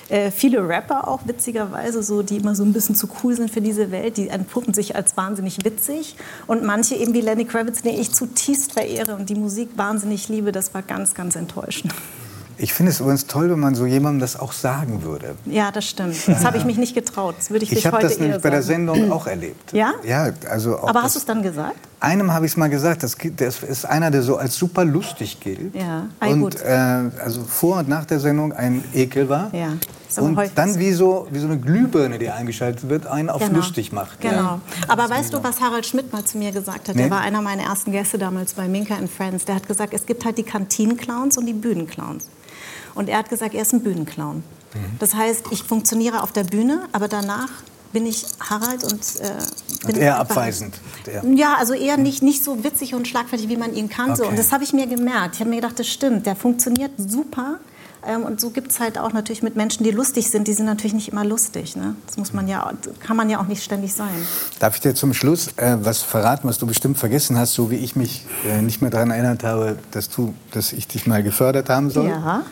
Äh, 0.09 0.31
viele 0.31 0.67
Rapper 0.67 1.07
auch, 1.07 1.21
witzigerweise, 1.25 2.01
so, 2.01 2.23
die 2.23 2.37
immer 2.37 2.55
so 2.55 2.63
ein 2.63 2.73
bisschen 2.73 2.95
zu 2.95 3.07
cool 3.23 3.35
sind 3.35 3.51
für 3.51 3.61
diese 3.61 3.91
Welt. 3.91 4.17
Die 4.17 4.29
entpuppen 4.29 4.73
sich 4.73 4.95
als 4.95 5.15
wahnsinnig 5.15 5.63
witzig. 5.63 6.15
Und 6.47 6.63
manche 6.63 6.95
eben 6.95 7.13
wie 7.13 7.21
Lenny 7.21 7.45
Kravitz, 7.45 7.83
den 7.83 7.99
ich 7.99 8.11
zutiefst 8.11 8.73
verehre 8.73 9.15
und 9.15 9.29
die 9.29 9.35
Musik 9.35 9.69
wahnsinnig 9.75 10.27
liebe. 10.27 10.51
Das 10.51 10.73
war 10.73 10.81
ganz, 10.81 11.13
ganz 11.13 11.35
enttäuschend. 11.35 11.93
Ich 12.57 12.73
finde 12.73 12.91
es 12.91 12.99
übrigens 12.99 13.27
toll, 13.27 13.49
wenn 13.49 13.59
man 13.59 13.75
so 13.75 13.85
jemandem 13.85 14.19
das 14.19 14.39
auch 14.39 14.53
sagen 14.53 15.03
würde. 15.03 15.35
Ja, 15.45 15.71
das 15.71 15.85
stimmt. 15.85 16.15
Das 16.27 16.45
habe 16.45 16.57
ich 16.57 16.65
mich 16.65 16.77
nicht 16.77 16.93
getraut. 16.93 17.35
Das 17.37 17.49
würde 17.49 17.65
ich, 17.65 17.71
ich 17.71 17.85
habe 17.85 17.99
das 17.99 18.19
nämlich 18.19 18.41
bei 18.41 18.49
der 18.49 18.61
Sendung 18.63 19.11
auch 19.11 19.27
erlebt. 19.27 19.73
Ja? 19.73 19.93
Ja, 20.03 20.31
also 20.49 20.79
Aber 20.79 21.03
hast 21.03 21.15
du 21.15 21.19
es 21.19 21.25
dann 21.25 21.41
gesagt? 21.41 21.77
Einem 22.03 22.33
habe 22.33 22.45
ich 22.45 22.51
es 22.51 22.57
mal 22.57 22.69
gesagt. 22.69 23.01
Das, 23.01 23.15
das, 23.37 23.63
ist 23.63 23.85
einer, 23.85 24.11
der 24.11 24.23
so 24.23 24.35
als 24.35 24.57
super 24.57 24.83
lustig 24.83 25.39
gilt. 25.39 25.73
Ja, 25.73 26.07
Ay, 26.19 26.33
und 26.33 26.61
äh, 26.61 26.67
also 27.23 27.43
vor 27.43 27.77
und 27.77 27.87
nach 27.87 28.03
der 28.03 28.19
Sendung 28.19 28.51
ein 28.51 28.83
Ekel 28.93 29.29
war. 29.29 29.53
Ja. 29.53 29.77
Und 30.17 30.37
dann 30.55 30.77
wie 30.77 30.91
so, 30.91 31.27
wie 31.31 31.39
so 31.39 31.47
eine 31.47 31.57
Glühbirne, 31.57 32.19
die 32.19 32.29
eingeschaltet 32.29 32.89
wird, 32.89 33.07
einen 33.07 33.29
auf 33.29 33.41
genau. 33.41 33.55
lustig 33.55 33.93
macht. 33.93 34.19
Genau. 34.19 34.35
Ja. 34.35 34.61
Aber 34.89 35.09
weißt 35.09 35.33
du, 35.33 35.41
was 35.41 35.61
Harald 35.61 35.85
Schmidt 35.85 36.11
mal 36.11 36.25
zu 36.25 36.37
mir 36.37 36.51
gesagt 36.51 36.89
hat? 36.89 36.95
Nee. 36.95 37.03
Der 37.03 37.11
war 37.11 37.21
einer 37.21 37.41
meiner 37.41 37.63
ersten 37.63 37.93
Gäste 37.93 38.17
damals 38.17 38.53
bei 38.53 38.67
Minka 38.67 38.95
and 38.95 39.09
Friends. 39.09 39.45
Der 39.45 39.55
hat 39.55 39.65
gesagt, 39.65 39.93
es 39.93 40.05
gibt 40.05 40.25
halt 40.25 40.37
die 40.37 40.43
Kantinenclowns 40.43 41.37
und 41.37 41.45
die 41.45 41.53
Bühnenclowns. 41.53 42.29
Und 42.95 43.07
er 43.07 43.19
hat 43.19 43.29
gesagt, 43.29 43.55
er 43.55 43.61
ist 43.61 43.71
ein 43.71 43.81
Bühnenclown. 43.81 44.35
Mhm. 44.35 44.79
Das 44.99 45.15
heißt, 45.15 45.45
ich 45.51 45.63
funktioniere 45.63 46.21
auf 46.21 46.33
der 46.33 46.43
Bühne, 46.43 46.81
aber 46.91 47.07
danach 47.07 47.49
bin 47.93 48.05
ich 48.05 48.25
Harald 48.39 48.83
und 48.83 49.01
äh, 49.19 49.85
bin 49.85 49.95
und 49.95 50.01
eher 50.01 50.19
abweisend. 50.19 50.75
Ja, 51.35 51.55
also 51.57 51.73
eher 51.73 51.97
nicht, 51.97 52.23
nicht 52.23 52.43
so 52.43 52.63
witzig 52.63 52.93
und 52.95 53.07
schlagfertig, 53.07 53.47
wie 53.47 53.57
man 53.57 53.73
ihn 53.73 53.89
kannte. 53.89 54.23
Okay. 54.23 54.29
Und 54.29 54.39
das 54.39 54.51
habe 54.51 54.63
ich 54.63 54.73
mir 54.73 54.87
gemerkt. 54.87 55.35
Ich 55.35 55.39
habe 55.39 55.49
mir 55.49 55.57
gedacht, 55.57 55.79
das 55.79 55.87
stimmt, 55.87 56.25
der 56.25 56.35
funktioniert 56.35 56.91
super. 56.97 57.59
Ähm, 58.05 58.23
und 58.23 58.41
so 58.41 58.49
gibt 58.49 58.71
es 58.71 58.79
halt 58.79 58.97
auch 58.97 59.13
natürlich 59.13 59.43
mit 59.43 59.55
Menschen, 59.55 59.83
die 59.83 59.91
lustig 59.91 60.29
sind, 60.29 60.47
die 60.47 60.53
sind 60.53 60.65
natürlich 60.65 60.93
nicht 60.93 61.09
immer 61.09 61.23
lustig. 61.23 61.75
Ne? 61.75 61.95
Das 62.05 62.17
muss 62.17 62.33
man 62.33 62.47
ja, 62.47 62.71
kann 62.99 63.15
man 63.15 63.29
ja 63.29 63.39
auch 63.39 63.47
nicht 63.47 63.63
ständig 63.63 63.93
sein. 63.93 64.09
Darf 64.59 64.75
ich 64.75 64.81
dir 64.81 64.93
zum 64.93 65.13
Schluss 65.13 65.49
äh, 65.57 65.77
was 65.79 66.01
verraten, 66.01 66.47
was 66.47 66.57
du 66.57 66.67
bestimmt 66.67 66.97
vergessen 66.97 67.37
hast, 67.37 67.53
so 67.53 67.71
wie 67.71 67.77
ich 67.77 67.95
mich 67.95 68.25
äh, 68.45 68.61
nicht 68.61 68.81
mehr 68.81 68.91
daran 68.91 69.11
erinnert 69.11 69.43
habe, 69.43 69.77
dass, 69.91 70.09
du, 70.09 70.33
dass 70.51 70.73
ich 70.73 70.87
dich 70.87 71.07
mal 71.07 71.23
gefördert 71.23 71.69
haben 71.69 71.89
soll? 71.89 72.07
Ja. 72.07 72.43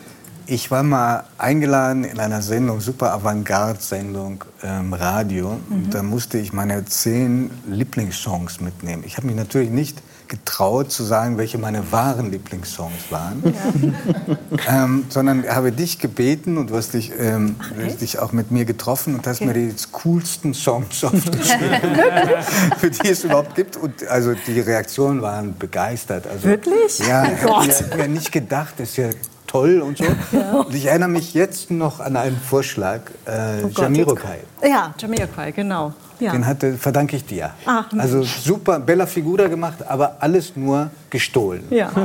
Ich 0.48 0.72
war 0.72 0.84
mal 0.84 1.24
eingeladen 1.38 2.04
in 2.04 2.20
einer 2.20 2.42
Sendung, 2.42 2.82
super 2.82 3.14
Avantgarde-Sendung, 3.14 4.44
ähm, 4.64 4.94
Radio. 4.94 5.60
Mhm. 5.70 5.90
Da 5.90 6.04
musste 6.04 6.38
ich 6.38 6.54
meine 6.54 6.86
zehn 6.86 7.52
Lieblingssongs 7.68 8.60
mitnehmen. 8.60 9.04
Ich 9.06 9.18
habe 9.18 9.28
mich 9.28 9.36
natürlich 9.36 9.70
nicht 9.70 10.02
getraut 10.32 10.94
zu 10.94 11.04
sagen, 11.04 11.38
welche 11.38 11.58
meine 11.58 11.92
wahren 11.92 12.32
Lieblingssongs 12.32 13.12
waren, 13.12 13.44
ja. 13.44 14.38
ähm, 14.84 15.04
sondern 15.10 15.46
habe 15.46 15.74
dich 15.74 16.00
gebeten 16.00 16.58
und 16.58 16.70
du 16.70 16.78
hast 16.78 16.94
dich, 16.94 17.12
ähm, 17.20 17.58
Ach, 17.60 17.98
dich 17.98 18.18
auch 18.18 18.32
mit 18.32 18.50
mir 18.50 18.64
getroffen 18.64 19.16
und 19.16 19.28
hast 19.28 19.42
okay. 19.42 19.48
mir 19.48 19.54
die 19.54 19.76
coolsten 19.92 20.54
Songs 20.54 21.04
aufgeschrieben, 21.04 21.82
für 22.78 22.90
die 22.90 23.10
es 23.10 23.26
überhaupt 23.26 23.56
gibt. 23.56 23.76
Und 23.76 24.08
also 24.08 24.34
die 24.48 24.62
Reaktionen 24.62 25.22
waren 25.22 25.58
begeistert. 25.58 26.26
Also, 26.28 26.46
Wirklich? 26.46 27.00
Ja, 27.00 27.28
oh 27.46 27.62
ich 27.68 27.82
habe 27.82 27.98
mir 27.98 28.08
nicht 28.08 28.32
gedacht, 28.32 28.76
das 28.78 28.92
ist 28.92 28.98
ja 28.98 29.10
toll 29.52 29.82
und 29.82 29.98
so. 29.98 30.06
Ja. 30.32 30.52
Und 30.62 30.74
ich 30.74 30.86
erinnere 30.86 31.10
mich 31.10 31.34
jetzt 31.34 31.72
noch 31.72 32.00
an 32.00 32.16
einen 32.16 32.38
Vorschlag, 32.38 33.02
äh, 33.26 33.64
oh 33.64 33.70
Jamiroquai. 33.70 34.40
Ja, 34.64 34.94
Jamiroquai, 34.98 35.52
genau. 35.52 35.94
Ja. 36.20 36.32
Den 36.32 36.46
hatte, 36.46 36.78
verdanke 36.78 37.18
ich 37.18 37.26
dir. 37.26 37.52
Ach, 37.66 37.86
also 37.98 38.24
super, 38.24 38.80
Bella 38.80 39.06
Figura 39.06 39.48
gemacht, 39.48 39.80
aber 39.86 40.16
alles 40.20 40.56
nur 40.56 40.90
gestohlen. 41.10 41.64
Ja. 41.70 41.92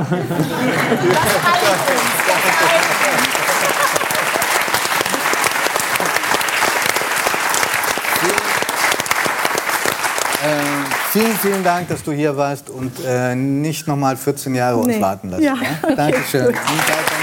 Vielen, 11.11 11.35
vielen 11.37 11.63
Dank, 11.63 11.87
dass 11.87 12.03
du 12.03 12.11
hier 12.11 12.37
warst 12.37 12.69
und 12.69 12.91
äh, 13.03 13.33
nicht 13.33 13.87
noch 13.87 13.95
mal 13.95 14.15
14 14.15 14.53
Jahre 14.53 14.77
uns 14.77 14.87
nee. 14.87 15.01
warten 15.01 15.29
lassen. 15.29 15.43
Ja. 15.43 15.55
Ja? 15.55 15.95
Dankeschön. 15.95 16.53